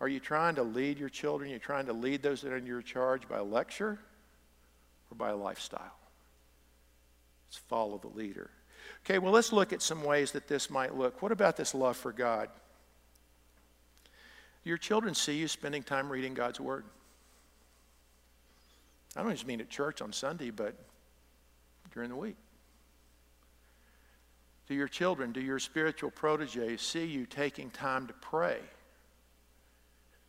are 0.01 0.09
you 0.09 0.21
trying 0.21 0.55
to 0.55 0.63
lead 0.63 0.99
your 0.99 1.11
children? 1.11 1.51
You're 1.51 1.59
trying 1.59 1.87
to 1.87 1.93
lead 1.93 2.23
those 2.23 2.41
that 2.41 2.53
are 2.53 2.57
in 2.57 2.67
your 2.67 2.81
charge 2.81 3.29
by 3.29 3.41
lecture 3.41 3.99
or 5.11 5.17
by 5.17 5.29
a 5.29 5.37
lifestyle? 5.37 5.99
Let's 7.49 7.59
follow 7.69 7.99
the 7.99 8.09
leader. 8.09 8.51
Okay, 9.05 9.19
well, 9.19 9.33
let's 9.33 9.53
look 9.53 9.75
at 9.75 9.83
some 9.83 10.03
ways 10.03 10.33
that 10.33 10.49
this 10.49 10.71
might 10.71 10.97
look. 10.97 11.21
What 11.21 11.31
about 11.31 11.59
this 11.59 11.75
love 11.75 11.99
for 11.99 12.13
God? 12.13 12.49
Your 14.65 14.79
children 14.79 15.15
see 15.15 15.37
you 15.37 15.47
spending 15.47 15.83
time 15.83 16.11
reading 16.11 16.33
God's 16.33 16.59
Word. 16.59 16.85
I 19.17 19.23
don't 19.23 19.33
just 19.33 19.47
mean 19.47 19.61
at 19.61 19.69
church 19.69 20.01
on 20.01 20.13
Sunday, 20.13 20.51
but 20.51 20.75
during 21.93 22.09
the 22.09 22.17
week. 22.17 22.37
Do 24.67 24.75
your 24.75 24.89
children, 24.89 25.33
do 25.33 25.41
your 25.41 25.59
spiritual 25.59 26.11
proteges 26.11 26.81
see 26.81 27.05
you 27.05 27.27
taking 27.27 27.71
time 27.71 28.07
to 28.07 28.15
pray? 28.15 28.59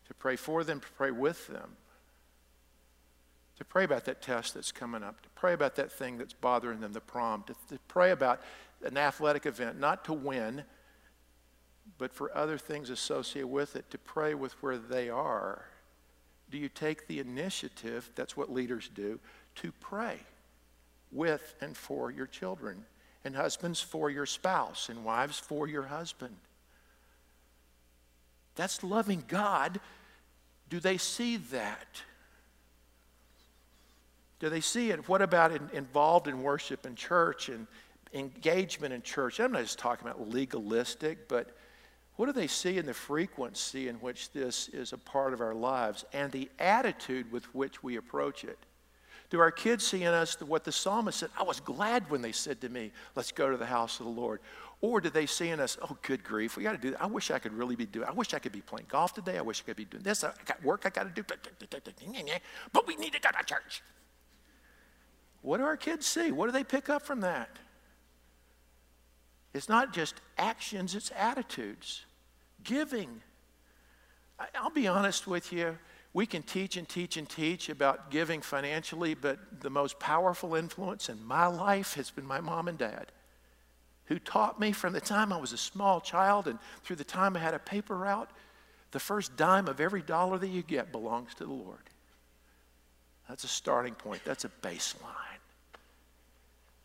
To 0.07 0.13
pray 0.13 0.35
for 0.35 0.63
them, 0.63 0.81
to 0.81 0.87
pray 0.97 1.11
with 1.11 1.47
them, 1.47 1.77
to 3.57 3.63
pray 3.63 3.85
about 3.85 4.05
that 4.05 4.21
test 4.21 4.53
that's 4.53 4.71
coming 4.71 5.03
up, 5.03 5.21
to 5.21 5.29
pray 5.29 5.53
about 5.53 5.75
that 5.75 5.91
thing 5.91 6.17
that's 6.17 6.33
bothering 6.33 6.81
them, 6.81 6.91
the 6.91 6.99
prom, 6.99 7.43
to, 7.43 7.53
to 7.69 7.79
pray 7.87 8.11
about 8.11 8.41
an 8.83 8.97
athletic 8.97 9.45
event, 9.45 9.79
not 9.79 10.03
to 10.05 10.13
win, 10.13 10.63
but 11.97 12.13
for 12.13 12.35
other 12.35 12.57
things 12.57 12.89
associated 12.89 13.47
with 13.47 13.75
it, 13.77 13.89
to 13.91 13.97
pray 13.97 14.33
with 14.33 14.51
where 14.61 14.77
they 14.77 15.09
are. 15.09 15.65
Do 16.53 16.59
you 16.59 16.69
take 16.69 17.07
the 17.07 17.17
initiative, 17.19 18.11
that's 18.13 18.37
what 18.37 18.53
leaders 18.53 18.87
do, 18.93 19.19
to 19.55 19.71
pray 19.79 20.19
with 21.11 21.55
and 21.61 21.75
for 21.75 22.11
your 22.11 22.27
children? 22.27 22.85
And 23.25 23.35
husbands 23.35 23.81
for 23.81 24.11
your 24.11 24.27
spouse, 24.27 24.87
and 24.87 25.03
wives 25.03 25.39
for 25.39 25.67
your 25.67 25.81
husband. 25.81 26.35
That's 28.53 28.83
loving 28.83 29.23
God. 29.27 29.79
Do 30.69 30.79
they 30.79 30.97
see 30.97 31.37
that? 31.37 31.87
Do 34.39 34.47
they 34.49 34.61
see 34.61 34.91
it? 34.91 35.09
What 35.09 35.23
about 35.23 35.53
in, 35.53 35.67
involved 35.73 36.27
in 36.27 36.43
worship 36.43 36.85
in 36.85 36.93
church 36.93 37.49
and 37.49 37.65
engagement 38.13 38.93
in 38.93 39.01
church? 39.01 39.39
I'm 39.39 39.53
not 39.53 39.63
just 39.63 39.79
talking 39.79 40.07
about 40.07 40.29
legalistic, 40.29 41.27
but 41.27 41.57
what 42.15 42.27
do 42.27 42.31
they 42.31 42.47
see 42.47 42.77
in 42.77 42.85
the 42.85 42.93
frequency 42.93 43.87
in 43.87 43.95
which 43.95 44.31
this 44.31 44.69
is 44.69 44.93
a 44.93 44.97
part 44.97 45.33
of 45.33 45.41
our 45.41 45.55
lives 45.55 46.05
and 46.13 46.31
the 46.31 46.49
attitude 46.59 47.31
with 47.31 47.45
which 47.55 47.81
we 47.81 47.95
approach 47.95 48.43
it? 48.43 48.59
Do 49.31 49.39
our 49.39 49.49
kids 49.49 49.87
see 49.87 50.03
in 50.03 50.13
us 50.13 50.39
what 50.41 50.63
the 50.63 50.71
psalmist 50.71 51.19
said? 51.19 51.31
I 51.35 51.41
was 51.41 51.59
glad 51.59 52.07
when 52.11 52.21
they 52.21 52.31
said 52.31 52.61
to 52.61 52.69
me, 52.69 52.91
Let's 53.15 53.31
go 53.31 53.49
to 53.49 53.57
the 53.57 53.65
house 53.65 53.99
of 53.99 54.05
the 54.05 54.11
Lord. 54.11 54.41
Or 54.79 55.01
do 55.01 55.09
they 55.09 55.25
see 55.25 55.49
in 55.49 55.59
us, 55.59 55.75
Oh, 55.81 55.97
good 56.03 56.23
grief, 56.23 56.55
we 56.55 56.61
got 56.61 56.73
to 56.73 56.77
do 56.77 56.91
that. 56.91 57.01
I 57.01 57.07
wish 57.07 57.31
I 57.31 57.39
could 57.39 57.53
really 57.53 57.75
be 57.75 57.87
doing 57.87 58.07
I 58.07 58.11
wish 58.11 58.35
I 58.35 58.39
could 58.39 58.51
be 58.51 58.61
playing 58.61 58.85
golf 58.89 59.15
today. 59.15 59.39
I 59.39 59.41
wish 59.41 59.63
I 59.63 59.65
could 59.65 59.77
be 59.77 59.85
doing 59.85 60.03
this. 60.03 60.23
I 60.23 60.33
got 60.45 60.63
work 60.63 60.83
I 60.85 60.89
got 60.89 61.15
to 61.15 61.21
do. 61.21 61.23
But 62.71 62.87
we 62.87 62.95
need 62.95 63.13
to 63.13 63.19
go 63.19 63.29
to 63.29 63.43
church. 63.43 63.81
What 65.41 65.57
do 65.57 65.63
our 65.63 65.77
kids 65.77 66.05
see? 66.05 66.31
What 66.31 66.45
do 66.45 66.51
they 66.51 66.63
pick 66.63 66.89
up 66.89 67.01
from 67.01 67.21
that? 67.21 67.49
It's 69.53 69.69
not 69.69 69.93
just 69.93 70.15
actions, 70.37 70.95
it's 70.95 71.11
attitudes. 71.15 72.05
Giving. 72.63 73.21
I'll 74.55 74.69
be 74.69 74.87
honest 74.87 75.27
with 75.27 75.53
you. 75.53 75.77
We 76.13 76.25
can 76.25 76.43
teach 76.43 76.77
and 76.77 76.87
teach 76.87 77.17
and 77.17 77.27
teach 77.27 77.69
about 77.69 78.11
giving 78.11 78.41
financially, 78.41 79.15
but 79.15 79.61
the 79.61 79.69
most 79.69 79.99
powerful 79.99 80.55
influence 80.55 81.09
in 81.09 81.23
my 81.25 81.47
life 81.47 81.95
has 81.95 82.11
been 82.11 82.25
my 82.25 82.39
mom 82.39 82.67
and 82.67 82.77
dad, 82.77 83.11
who 84.05 84.19
taught 84.19 84.59
me 84.59 84.71
from 84.71 84.93
the 84.93 85.01
time 85.01 85.33
I 85.33 85.37
was 85.37 85.53
a 85.53 85.57
small 85.57 86.01
child 86.01 86.47
and 86.47 86.59
through 86.83 86.97
the 86.97 87.03
time 87.03 87.35
I 87.35 87.39
had 87.39 87.55
a 87.55 87.59
paper 87.59 87.97
route 87.97 88.29
the 88.93 88.99
first 88.99 89.35
dime 89.35 89.67
of 89.67 89.81
every 89.81 90.03
dollar 90.03 90.37
that 90.37 90.47
you 90.47 90.61
get 90.61 90.91
belongs 90.91 91.33
to 91.35 91.45
the 91.45 91.51
Lord. 91.51 91.89
That's 93.27 93.43
a 93.43 93.47
starting 93.47 93.95
point, 93.95 94.21
that's 94.23 94.45
a 94.45 94.51
baseline. 94.61 95.32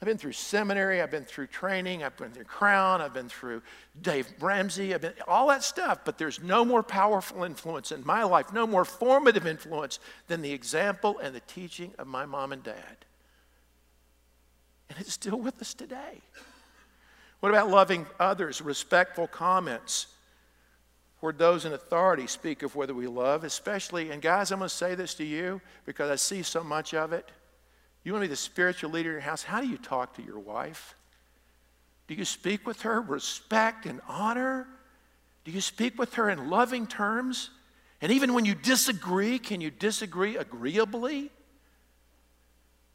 I've 0.00 0.06
been 0.06 0.18
through 0.18 0.32
seminary, 0.32 1.02
I've 1.02 1.11
been 1.11 1.24
through 1.24 1.48
training, 1.48 2.04
I've 2.04 2.16
been 2.16 2.30
through 2.30 2.44
Crown, 2.44 3.00
I've 3.00 3.12
been 3.12 3.28
through 3.28 3.62
Dave 4.00 4.28
Ramsey, 4.38 4.94
I've 4.94 5.00
been 5.00 5.14
all 5.26 5.48
that 5.48 5.64
stuff, 5.64 6.00
but 6.04 6.18
there's 6.18 6.40
no 6.40 6.64
more 6.64 6.84
powerful 6.84 7.42
influence 7.42 7.90
in 7.90 8.06
my 8.06 8.22
life, 8.22 8.52
no 8.52 8.64
more 8.64 8.84
formative 8.84 9.44
influence 9.44 9.98
than 10.28 10.40
the 10.40 10.52
example 10.52 11.18
and 11.18 11.34
the 11.34 11.40
teaching 11.40 11.92
of 11.98 12.06
my 12.06 12.26
mom 12.26 12.52
and 12.52 12.62
dad. 12.62 13.04
And 14.88 15.00
it's 15.00 15.12
still 15.12 15.40
with 15.40 15.61
us 15.61 15.74
today. 15.74 16.22
What 17.40 17.50
about 17.50 17.68
loving 17.68 18.06
others, 18.20 18.62
respectful 18.62 19.26
comments? 19.26 20.06
Where 21.20 21.32
those 21.32 21.64
in 21.64 21.72
authority 21.72 22.28
speak 22.28 22.62
of 22.62 22.76
whether 22.76 22.94
we 22.94 23.08
love, 23.08 23.42
especially, 23.42 24.11
and 24.11 24.22
guys, 24.22 24.52
I'm 24.52 24.61
going 24.61 24.68
to 24.68 24.74
say 24.74 24.94
this 24.94 25.14
to 25.14 25.24
you 25.24 25.61
because 25.84 26.08
I 26.08 26.14
see 26.14 26.44
so 26.44 26.62
much 26.62 26.94
of 26.94 27.12
it. 27.12 27.32
You 28.04 28.12
want 28.12 28.22
to 28.22 28.28
be 28.28 28.30
the 28.30 28.37
spiritual 28.37 28.90
leader 28.90 29.11
in 29.11 29.14
your 29.14 29.20
house? 29.20 29.42
How 29.42 29.61
do 29.61 29.68
you 29.68 29.78
talk 29.78 30.14
to 30.16 30.22
your 30.22 30.38
wife? 30.38 30.94
Do 32.06 32.14
you 32.14 32.24
speak 32.24 32.66
with 32.66 32.82
her 32.82 33.00
respect 33.00 33.87
and 33.87 34.00
honor? 34.08 34.66
Do 35.44 35.50
you 35.50 35.61
speak 35.61 35.98
with 35.98 36.14
her 36.14 36.30
in 36.30 36.48
loving 36.50 36.87
terms? 36.87 37.50
And 38.00 38.12
even 38.12 38.32
when 38.32 38.44
you 38.44 38.54
disagree, 38.54 39.38
can 39.38 39.61
you 39.61 39.70
disagree 39.70 40.37
agreeably? 40.37 41.30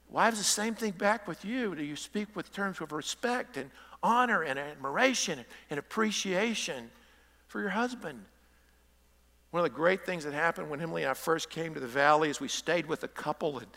Wives, 0.09 0.37
the 0.37 0.43
same 0.43 0.75
thing 0.75 0.91
back 0.91 1.27
with 1.27 1.43
you. 1.43 1.75
Do 1.75 1.83
you 1.83 1.95
speak 1.95 2.35
with 2.35 2.51
terms 2.53 2.79
of 2.81 2.91
respect 2.91 3.57
and 3.57 3.71
honor 4.01 4.43
and 4.43 4.59
admiration 4.59 5.43
and 5.69 5.79
appreciation 5.79 6.91
for 7.47 7.59
your 7.59 7.69
husband? 7.69 8.23
One 9.51 9.63
of 9.63 9.71
the 9.71 9.75
great 9.75 10.05
things 10.05 10.23
that 10.23 10.33
happened 10.33 10.69
when 10.69 10.81
Emily 10.81 11.03
and 11.03 11.11
I 11.11 11.13
first 11.13 11.49
came 11.49 11.73
to 11.73 11.79
the 11.79 11.87
valley 11.87 12.29
is 12.29 12.39
we 12.39 12.47
stayed 12.47 12.85
with 12.85 13.03
a 13.03 13.07
couple 13.07 13.59
and 13.59 13.67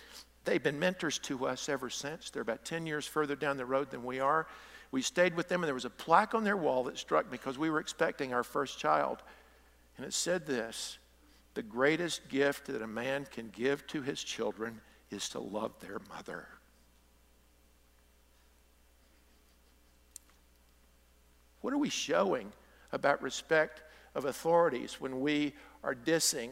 They've 0.46 0.62
been 0.62 0.78
mentors 0.78 1.18
to 1.20 1.46
us 1.46 1.68
ever 1.68 1.90
since. 1.90 2.30
They're 2.30 2.40
about 2.40 2.64
10 2.64 2.87
years 2.87 3.04
further 3.04 3.35
down 3.35 3.56
the 3.56 3.66
road 3.66 3.90
than 3.90 4.04
we 4.04 4.20
are. 4.20 4.46
We 4.92 5.02
stayed 5.02 5.35
with 5.35 5.48
them, 5.48 5.62
and 5.62 5.66
there 5.66 5.74
was 5.74 5.85
a 5.85 5.90
plaque 5.90 6.35
on 6.37 6.44
their 6.44 6.56
wall 6.56 6.85
that 6.85 6.98
struck 6.98 7.28
because 7.30 7.59
we 7.59 7.68
were 7.68 7.80
expecting 7.80 8.32
our 8.32 8.44
first 8.44 8.78
child. 8.78 9.24
And 9.96 10.06
it 10.06 10.14
said 10.14 10.46
this 10.46 10.98
The 11.54 11.64
greatest 11.64 12.28
gift 12.28 12.66
that 12.66 12.80
a 12.80 12.87
man 12.87 13.26
can 13.28 13.48
give 13.48 13.85
to 13.88 14.02
his 14.02 14.22
children 14.22 14.80
is 15.11 15.28
to 15.30 15.40
love 15.40 15.72
their 15.80 16.00
mother. 16.09 16.46
What 21.61 21.74
are 21.74 21.78
we 21.78 21.90
showing 21.90 22.52
about 22.92 23.20
respect 23.20 23.82
of 24.14 24.26
authorities 24.26 25.00
when 25.00 25.20
we 25.20 25.54
are 25.82 25.96
dissing 25.96 26.50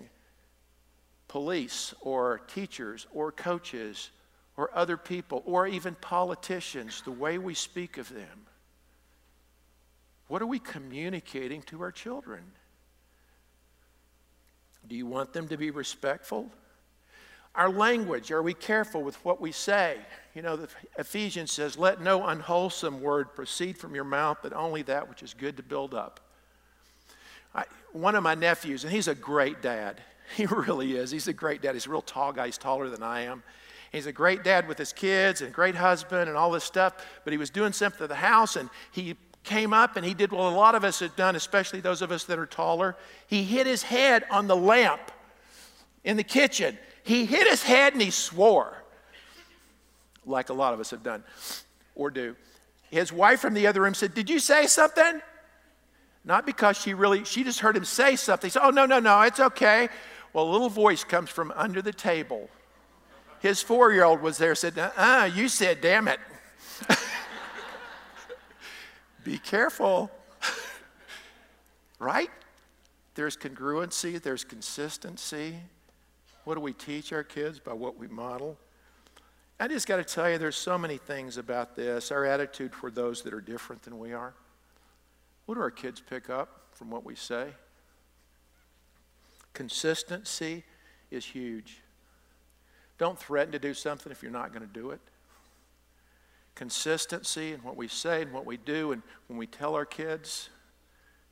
police 1.28 1.94
or 2.00 2.40
teachers 2.46 3.06
or 3.12 3.32
coaches 3.32 4.10
or 4.56 4.70
other 4.74 4.96
people 4.96 5.42
or 5.46 5.66
even 5.66 5.94
politicians, 5.96 7.02
the 7.02 7.10
way 7.10 7.38
we 7.38 7.54
speak 7.54 7.98
of 7.98 8.08
them. 8.08 8.46
What 10.28 10.42
are 10.42 10.46
we 10.46 10.58
communicating 10.58 11.62
to 11.62 11.82
our 11.82 11.92
children? 11.92 12.42
Do 14.86 14.96
you 14.96 15.06
want 15.06 15.32
them 15.32 15.48
to 15.48 15.56
be 15.56 15.70
respectful? 15.70 16.50
Our 17.54 17.70
language, 17.70 18.30
are 18.32 18.42
we 18.42 18.52
careful 18.52 19.02
with 19.02 19.22
what 19.24 19.40
we 19.40 19.52
say? 19.52 19.98
You 20.34 20.42
know, 20.42 20.56
the 20.56 20.68
Ephesians 20.98 21.52
says, 21.52 21.78
Let 21.78 22.00
no 22.00 22.26
unwholesome 22.26 23.00
word 23.00 23.34
proceed 23.34 23.78
from 23.78 23.94
your 23.94 24.04
mouth, 24.04 24.38
but 24.42 24.52
only 24.52 24.82
that 24.82 25.08
which 25.08 25.22
is 25.22 25.34
good 25.34 25.56
to 25.58 25.62
build 25.62 25.94
up. 25.94 26.20
I, 27.54 27.64
one 27.92 28.16
of 28.16 28.24
my 28.24 28.34
nephews, 28.34 28.82
and 28.82 28.92
he's 28.92 29.06
a 29.06 29.14
great 29.14 29.62
dad, 29.62 30.02
He 30.36 30.46
really 30.46 30.96
is. 30.96 31.10
He's 31.10 31.28
a 31.28 31.32
great 31.32 31.62
dad. 31.62 31.74
He's 31.74 31.86
a 31.86 31.90
real 31.90 32.02
tall 32.02 32.32
guy. 32.32 32.46
He's 32.46 32.58
taller 32.58 32.88
than 32.88 33.02
I 33.02 33.22
am. 33.22 33.42
He's 33.92 34.06
a 34.06 34.12
great 34.12 34.42
dad 34.42 34.66
with 34.66 34.78
his 34.78 34.92
kids 34.92 35.40
and 35.40 35.52
great 35.52 35.74
husband 35.76 36.28
and 36.28 36.36
all 36.36 36.50
this 36.50 36.64
stuff. 36.64 36.94
But 37.22 37.32
he 37.32 37.38
was 37.38 37.50
doing 37.50 37.72
something 37.72 37.98
to 37.98 38.06
the 38.06 38.14
house 38.14 38.56
and 38.56 38.68
he 38.90 39.16
came 39.44 39.72
up 39.72 39.96
and 39.96 40.04
he 40.04 40.14
did 40.14 40.32
what 40.32 40.40
a 40.40 40.56
lot 40.56 40.74
of 40.74 40.82
us 40.82 41.00
have 41.00 41.14
done, 41.14 41.36
especially 41.36 41.80
those 41.80 42.02
of 42.02 42.10
us 42.10 42.24
that 42.24 42.38
are 42.38 42.46
taller. 42.46 42.96
He 43.26 43.44
hit 43.44 43.66
his 43.66 43.82
head 43.82 44.24
on 44.30 44.48
the 44.48 44.56
lamp 44.56 45.12
in 46.02 46.16
the 46.16 46.24
kitchen. 46.24 46.76
He 47.04 47.26
hit 47.26 47.46
his 47.46 47.62
head 47.62 47.92
and 47.92 48.02
he 48.02 48.10
swore, 48.10 48.82
like 50.26 50.48
a 50.48 50.54
lot 50.54 50.74
of 50.74 50.80
us 50.80 50.90
have 50.90 51.02
done 51.02 51.22
or 51.94 52.10
do. 52.10 52.34
His 52.90 53.12
wife 53.12 53.40
from 53.40 53.54
the 53.54 53.66
other 53.66 53.82
room 53.82 53.94
said, 53.94 54.14
Did 54.14 54.30
you 54.30 54.38
say 54.38 54.66
something? 54.66 55.20
Not 56.24 56.46
because 56.46 56.78
she 56.78 56.94
really, 56.94 57.24
she 57.24 57.44
just 57.44 57.60
heard 57.60 57.76
him 57.76 57.84
say 57.84 58.16
something. 58.16 58.48
He 58.48 58.52
said, 58.52 58.62
Oh, 58.64 58.70
no, 58.70 58.86
no, 58.86 58.98
no, 58.98 59.20
it's 59.22 59.40
okay. 59.40 59.88
Well, 60.34 60.44
a 60.44 60.50
little 60.50 60.68
voice 60.68 61.04
comes 61.04 61.30
from 61.30 61.52
under 61.54 61.80
the 61.80 61.92
table. 61.92 62.50
His 63.38 63.62
four 63.62 63.92
year 63.92 64.04
old 64.04 64.20
was 64.20 64.36
there, 64.36 64.54
said, 64.56 64.76
Uh 64.76 64.90
uh, 64.96 65.30
you 65.32 65.48
said, 65.48 65.80
damn 65.80 66.08
it. 66.08 66.18
Be 69.24 69.38
careful. 69.38 70.10
right? 72.00 72.30
There's 73.14 73.36
congruency, 73.36 74.20
there's 74.20 74.42
consistency. 74.42 75.54
What 76.42 76.54
do 76.54 76.60
we 76.60 76.72
teach 76.72 77.12
our 77.12 77.22
kids 77.22 77.60
by 77.60 77.72
what 77.72 77.96
we 77.96 78.08
model? 78.08 78.58
I 79.60 79.68
just 79.68 79.86
got 79.86 79.96
to 79.96 80.04
tell 80.04 80.28
you, 80.28 80.36
there's 80.36 80.56
so 80.56 80.76
many 80.76 80.98
things 80.98 81.38
about 81.38 81.76
this. 81.76 82.10
Our 82.10 82.24
attitude 82.24 82.74
for 82.74 82.90
those 82.90 83.22
that 83.22 83.32
are 83.32 83.40
different 83.40 83.82
than 83.82 84.00
we 84.00 84.12
are. 84.12 84.34
What 85.46 85.54
do 85.54 85.60
our 85.60 85.70
kids 85.70 86.00
pick 86.00 86.28
up 86.28 86.66
from 86.72 86.90
what 86.90 87.04
we 87.04 87.14
say? 87.14 87.50
Consistency 89.54 90.64
is 91.10 91.24
huge. 91.24 91.80
Don't 92.98 93.18
threaten 93.18 93.52
to 93.52 93.58
do 93.58 93.72
something 93.74 94.12
if 94.12 94.22
you're 94.22 94.30
not 94.30 94.52
going 94.52 94.66
to 94.66 94.72
do 94.72 94.90
it. 94.90 95.00
consistency 96.54 97.52
in 97.52 97.60
what 97.60 97.76
we 97.76 97.88
say 97.88 98.22
and 98.22 98.32
what 98.32 98.46
we 98.46 98.56
do 98.56 98.92
and 98.92 99.02
when 99.26 99.38
we 99.38 99.46
tell 99.46 99.74
our 99.74 99.84
kids? 99.84 100.48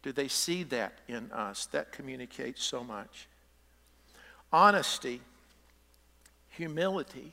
Do 0.02 0.12
they 0.12 0.28
see 0.28 0.64
that 0.64 0.98
in 1.06 1.30
us? 1.30 1.66
That 1.66 1.92
communicates 1.92 2.62
so 2.62 2.82
much. 2.82 3.28
Honesty, 4.52 5.20
humility, 6.48 7.32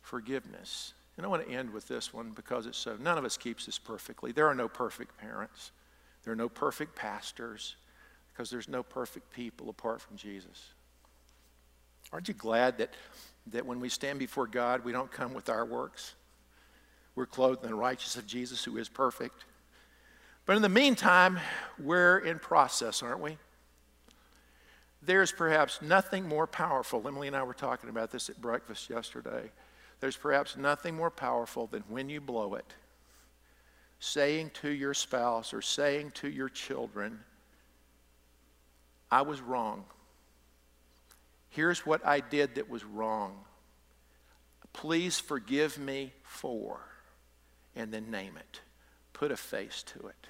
forgiveness. 0.00 0.94
And 1.16 1.26
I 1.26 1.28
want 1.28 1.46
to 1.48 1.52
end 1.52 1.72
with 1.72 1.88
this 1.88 2.14
one 2.14 2.30
because 2.30 2.66
it's 2.66 2.78
so, 2.78 2.96
none 3.00 3.18
of 3.18 3.24
us 3.24 3.36
keeps 3.36 3.66
this 3.66 3.78
perfectly. 3.78 4.30
There 4.30 4.46
are 4.46 4.54
no 4.54 4.68
perfect 4.68 5.18
parents, 5.18 5.72
there 6.22 6.32
are 6.32 6.36
no 6.36 6.48
perfect 6.48 6.94
pastors, 6.94 7.74
because 8.38 8.50
there's 8.50 8.68
no 8.68 8.84
perfect 8.84 9.32
people 9.32 9.68
apart 9.68 10.00
from 10.00 10.16
Jesus. 10.16 10.68
Aren't 12.12 12.28
you 12.28 12.34
glad 12.34 12.78
that, 12.78 12.90
that 13.48 13.66
when 13.66 13.80
we 13.80 13.88
stand 13.88 14.20
before 14.20 14.46
God, 14.46 14.84
we 14.84 14.92
don't 14.92 15.10
come 15.10 15.34
with 15.34 15.48
our 15.48 15.64
works? 15.64 16.14
We're 17.16 17.26
clothed 17.26 17.64
in 17.64 17.70
the 17.70 17.74
righteousness 17.74 18.22
of 18.22 18.28
Jesus, 18.28 18.62
who 18.62 18.76
is 18.76 18.88
perfect. 18.88 19.44
But 20.46 20.54
in 20.54 20.62
the 20.62 20.68
meantime, 20.68 21.40
we're 21.80 22.18
in 22.18 22.38
process, 22.38 23.02
aren't 23.02 23.18
we? 23.18 23.38
There's 25.02 25.32
perhaps 25.32 25.82
nothing 25.82 26.28
more 26.28 26.46
powerful. 26.46 27.08
Emily 27.08 27.26
and 27.26 27.34
I 27.34 27.42
were 27.42 27.54
talking 27.54 27.90
about 27.90 28.12
this 28.12 28.30
at 28.30 28.40
breakfast 28.40 28.88
yesterday. 28.88 29.50
There's 29.98 30.16
perhaps 30.16 30.56
nothing 30.56 30.94
more 30.94 31.10
powerful 31.10 31.66
than 31.66 31.82
when 31.88 32.08
you 32.08 32.20
blow 32.20 32.54
it, 32.54 32.72
saying 33.98 34.52
to 34.62 34.68
your 34.68 34.94
spouse 34.94 35.52
or 35.52 35.60
saying 35.60 36.12
to 36.12 36.28
your 36.28 36.48
children, 36.48 37.18
I 39.10 39.22
was 39.22 39.40
wrong. 39.40 39.84
Here's 41.50 41.86
what 41.86 42.06
I 42.06 42.20
did 42.20 42.56
that 42.56 42.68
was 42.68 42.84
wrong. 42.84 43.36
Please 44.72 45.18
forgive 45.18 45.78
me 45.78 46.12
for, 46.22 46.80
and 47.74 47.92
then 47.92 48.10
name 48.10 48.36
it. 48.36 48.60
Put 49.12 49.32
a 49.32 49.36
face 49.36 49.82
to 49.94 50.08
it. 50.08 50.26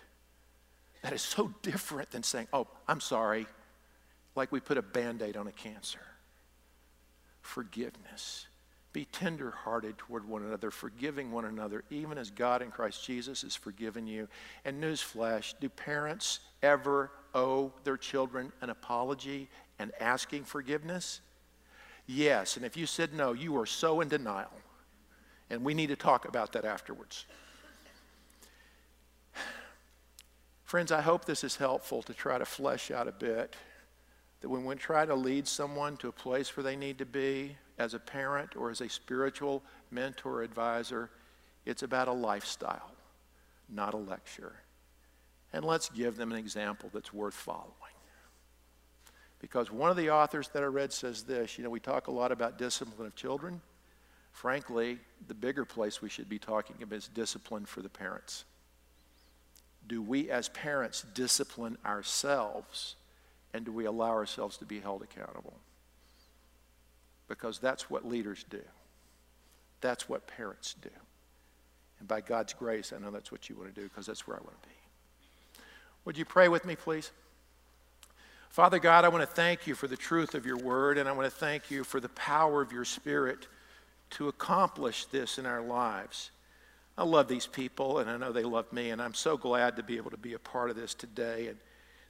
That 1.03 1.13
is 1.13 1.23
so 1.23 1.53
different 1.63 2.11
than 2.11 2.23
saying, 2.23 2.49
Oh, 2.53 2.67
I'm 2.87 3.01
sorry, 3.01 3.47
like 4.35 4.53
we 4.53 4.61
put 4.61 4.79
a 4.79 4.83
band 4.83 5.23
aid 5.23 5.37
on 5.37 5.47
a 5.47 5.53
cancer. 5.53 6.01
Forgiveness. 7.41 8.47
Be 8.93 9.05
tender-hearted 9.05 9.99
toward 9.99 10.27
one 10.27 10.43
another, 10.43 10.71
forgiving 10.71 11.31
one 11.31 11.45
another, 11.45 11.85
even 11.91 12.17
as 12.17 12.31
God 12.31 12.63
in 12.63 12.71
Christ 12.71 13.05
Jesus 13.05 13.43
has 13.43 13.55
forgiven 13.55 14.07
you. 14.07 14.29
And 14.65 14.83
newsflash, 14.83 15.55
do 15.61 15.69
parents 15.69 16.41
ever 16.63 17.11
owe 17.35 17.73
their 17.85 17.99
children 17.99 18.53
an 18.61 18.71
apology 18.71 19.49
and 19.79 19.93
asking 20.01 20.45
forgiveness? 20.45 21.21
Yes. 22.07 22.57
And 22.57 22.65
if 22.65 22.77
you 22.77 22.87
said 22.87 23.13
no, 23.13 23.35
you 23.35 23.57
are 23.59 23.67
so 23.67 24.01
in 24.01 24.09
denial. 24.09 24.51
And 25.51 25.63
we 25.65 25.75
need 25.75 25.89
to 25.89 25.97
talk 25.97 26.27
about 26.27 26.53
that 26.55 26.65
afterwards. 26.65 27.27
Friends, 30.65 30.91
I 30.91 31.03
hope 31.03 31.27
this 31.27 31.45
is 31.45 31.57
helpful 31.57 32.03
to 32.03 32.15
try 32.15 32.39
to 32.39 32.47
flesh 32.47 32.91
out 32.91 33.07
a 33.07 33.13
bit 33.13 33.55
that 34.41 34.49
when 34.49 34.65
we 34.65 34.75
try 34.77 35.05
to 35.05 35.15
lead 35.15 35.49
someone 35.49 35.97
to 35.99 36.09
a 36.09 36.13
place 36.13 36.57
where 36.57 36.65
they 36.65 36.77
need 36.77 36.99
to 36.99 37.07
be, 37.07 37.57
as 37.79 37.95
a 37.95 37.99
parent 37.99 38.57
or 38.57 38.71
as 38.71 38.81
a 38.81 38.89
spiritual 38.89 39.63
mentor 39.91 40.43
advisor, 40.43 41.11
it's 41.65 41.83
about 41.83 42.09
a 42.09 42.13
lifestyle, 42.13 42.93
not 43.69 43.95
a 43.95 43.99
lecture. 43.99 44.57
And 45.53 45.65
let's 45.65 45.89
give 45.89 46.17
them 46.17 46.33
an 46.33 46.39
example 46.39 46.91
that's 46.93 47.13
worth 47.13 47.35
following. 47.35 47.73
Because 49.41 49.71
one 49.71 49.91
of 49.91 49.97
the 49.97 50.11
authors 50.11 50.49
that 50.49 50.63
I 50.63 50.67
read 50.67 50.93
says 50.93 51.23
this 51.23 51.57
you 51.57 51.65
know, 51.65 51.71
we 51.71 51.81
talk 51.81 52.09
a 52.09 52.13
lot 52.13 52.33
about 52.33 52.59
discipline 52.59 53.07
of 53.07 53.15
children. 53.15 53.61
Frankly, 54.33 54.99
the 55.27 55.35
bigger 55.35 55.65
place 55.65 56.03
we 56.03 56.09
should 56.09 56.29
be 56.29 56.39
talking 56.39 56.77
about 56.83 56.97
is 56.97 57.09
discipline 57.09 57.65
for 57.65 57.81
the 57.81 57.89
parents. 57.89 58.45
Do 59.87 60.03
we 60.03 60.31
as 60.31 60.49
parents 60.51 61.05
discipline 61.15 61.79
ourselves 61.87 62.97
and 63.55 63.65
do 63.65 63.73
we 63.73 63.87
allow 63.87 64.11
ourselves 64.11 64.57
to 64.59 64.65
be 64.65 64.81
held 64.81 65.03
accountable? 65.03 65.55
because 67.29 67.59
that's 67.59 67.89
what 67.89 68.07
leaders 68.07 68.45
do. 68.51 68.63
That's 69.81 70.09
what 70.09 70.27
parents 70.27 70.75
do. 70.83 70.91
And 72.01 72.09
by 72.09 72.23
God's 72.23 72.55
grace, 72.55 72.93
I 72.93 72.99
know 73.01 73.11
that's 73.11 73.31
what 73.31 73.49
you 73.49 73.55
want 73.55 73.73
to 73.73 73.81
do 73.81 73.87
because 73.87 74.07
that's 74.07 74.27
where 74.27 74.37
I 74.37 74.41
want 74.41 74.61
to 74.63 74.69
be. 74.69 74.75
Would 76.05 76.19
you 76.19 76.25
pray 76.25 76.49
with 76.49 76.65
me, 76.65 76.75
please? 76.75 77.13
Father 78.51 78.79
God, 78.79 79.05
I 79.05 79.09
want 79.09 79.23
to 79.23 79.35
thank 79.35 79.67
you 79.67 79.75
for 79.75 79.87
the 79.87 79.97
truth 79.97 80.35
of 80.35 80.47
your 80.47 80.57
word, 80.57 80.97
and 80.97 81.09
I 81.09 81.13
want 81.13 81.27
to 81.27 81.37
thank 81.37 81.71
you 81.71 81.85
for 81.85 82.01
the 82.01 82.09
power 82.11 82.63
of 82.63 82.73
your 82.73 82.85
spirit 82.85 83.47
to 84.11 84.29
accomplish 84.29 85.05
this 85.07 85.39
in 85.39 85.45
our 85.45 85.61
lives. 85.61 86.31
I 86.97 87.05
love 87.05 87.29
these 87.29 87.47
people, 87.47 87.99
and 87.99 88.09
I 88.09 88.17
know 88.17 88.33
they 88.33 88.43
love 88.43 88.73
me, 88.73 88.91
and 88.91 89.03
I'm 89.03 89.15
so 89.15 89.37
glad 89.37 89.77
to 89.77 89.83
be 89.83 89.99
able 89.99 90.11
to 90.11 90.17
be 90.17 90.33
a 90.33 90.39
part 90.39 90.71
of 90.71 90.77
this 90.77 90.95
today. 90.95 91.49
And 91.49 91.59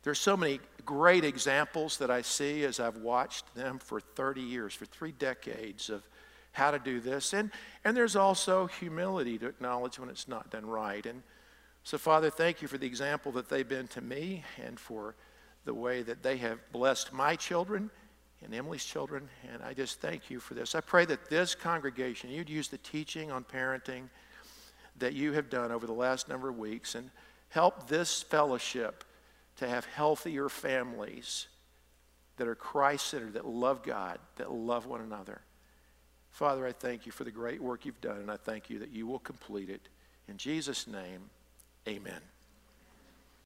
there's 0.04 0.20
so 0.20 0.36
many 0.36 0.60
great 0.88 1.22
examples 1.22 1.98
that 1.98 2.10
I 2.10 2.22
see 2.22 2.64
as 2.64 2.80
I've 2.80 2.96
watched 2.96 3.54
them 3.54 3.78
for 3.78 4.00
30 4.00 4.40
years, 4.40 4.72
for 4.72 4.86
three 4.86 5.12
decades 5.12 5.90
of 5.90 6.02
how 6.52 6.70
to 6.70 6.78
do 6.78 6.98
this. 6.98 7.34
And, 7.34 7.50
and 7.84 7.94
there's 7.94 8.16
also 8.16 8.68
humility 8.68 9.36
to 9.36 9.48
acknowledge 9.48 9.98
when 9.98 10.08
it's 10.08 10.26
not 10.26 10.50
done 10.50 10.64
right. 10.64 11.04
And 11.04 11.22
so, 11.82 11.98
Father, 11.98 12.30
thank 12.30 12.62
you 12.62 12.68
for 12.68 12.78
the 12.78 12.86
example 12.86 13.30
that 13.32 13.50
they've 13.50 13.68
been 13.68 13.86
to 13.88 14.00
me 14.00 14.44
and 14.64 14.80
for 14.80 15.14
the 15.66 15.74
way 15.74 16.00
that 16.00 16.22
they 16.22 16.38
have 16.38 16.58
blessed 16.72 17.12
my 17.12 17.36
children 17.36 17.90
and 18.42 18.54
Emily's 18.54 18.86
children. 18.86 19.28
And 19.52 19.62
I 19.62 19.74
just 19.74 20.00
thank 20.00 20.30
you 20.30 20.40
for 20.40 20.54
this. 20.54 20.74
I 20.74 20.80
pray 20.80 21.04
that 21.04 21.28
this 21.28 21.54
congregation, 21.54 22.30
you'd 22.30 22.48
use 22.48 22.68
the 22.68 22.78
teaching 22.78 23.30
on 23.30 23.44
parenting 23.44 24.04
that 24.96 25.12
you 25.12 25.34
have 25.34 25.50
done 25.50 25.70
over 25.70 25.86
the 25.86 25.92
last 25.92 26.30
number 26.30 26.48
of 26.48 26.56
weeks 26.56 26.94
and 26.94 27.10
help 27.50 27.88
this 27.88 28.22
fellowship 28.22 29.04
to 29.58 29.68
have 29.68 29.84
healthier 29.86 30.48
families 30.48 31.46
that 32.36 32.48
are 32.48 32.54
Christ 32.54 33.06
centered, 33.06 33.34
that 33.34 33.46
love 33.46 33.82
God, 33.82 34.18
that 34.36 34.50
love 34.52 34.86
one 34.86 35.00
another. 35.00 35.40
Father, 36.30 36.66
I 36.66 36.72
thank 36.72 37.06
you 37.06 37.12
for 37.12 37.24
the 37.24 37.30
great 37.30 37.60
work 37.60 37.84
you've 37.84 38.00
done, 38.00 38.18
and 38.18 38.30
I 38.30 38.36
thank 38.36 38.70
you 38.70 38.78
that 38.78 38.90
you 38.90 39.06
will 39.06 39.18
complete 39.18 39.68
it. 39.68 39.88
In 40.28 40.36
Jesus' 40.36 40.86
name, 40.86 41.30
amen. 41.88 42.20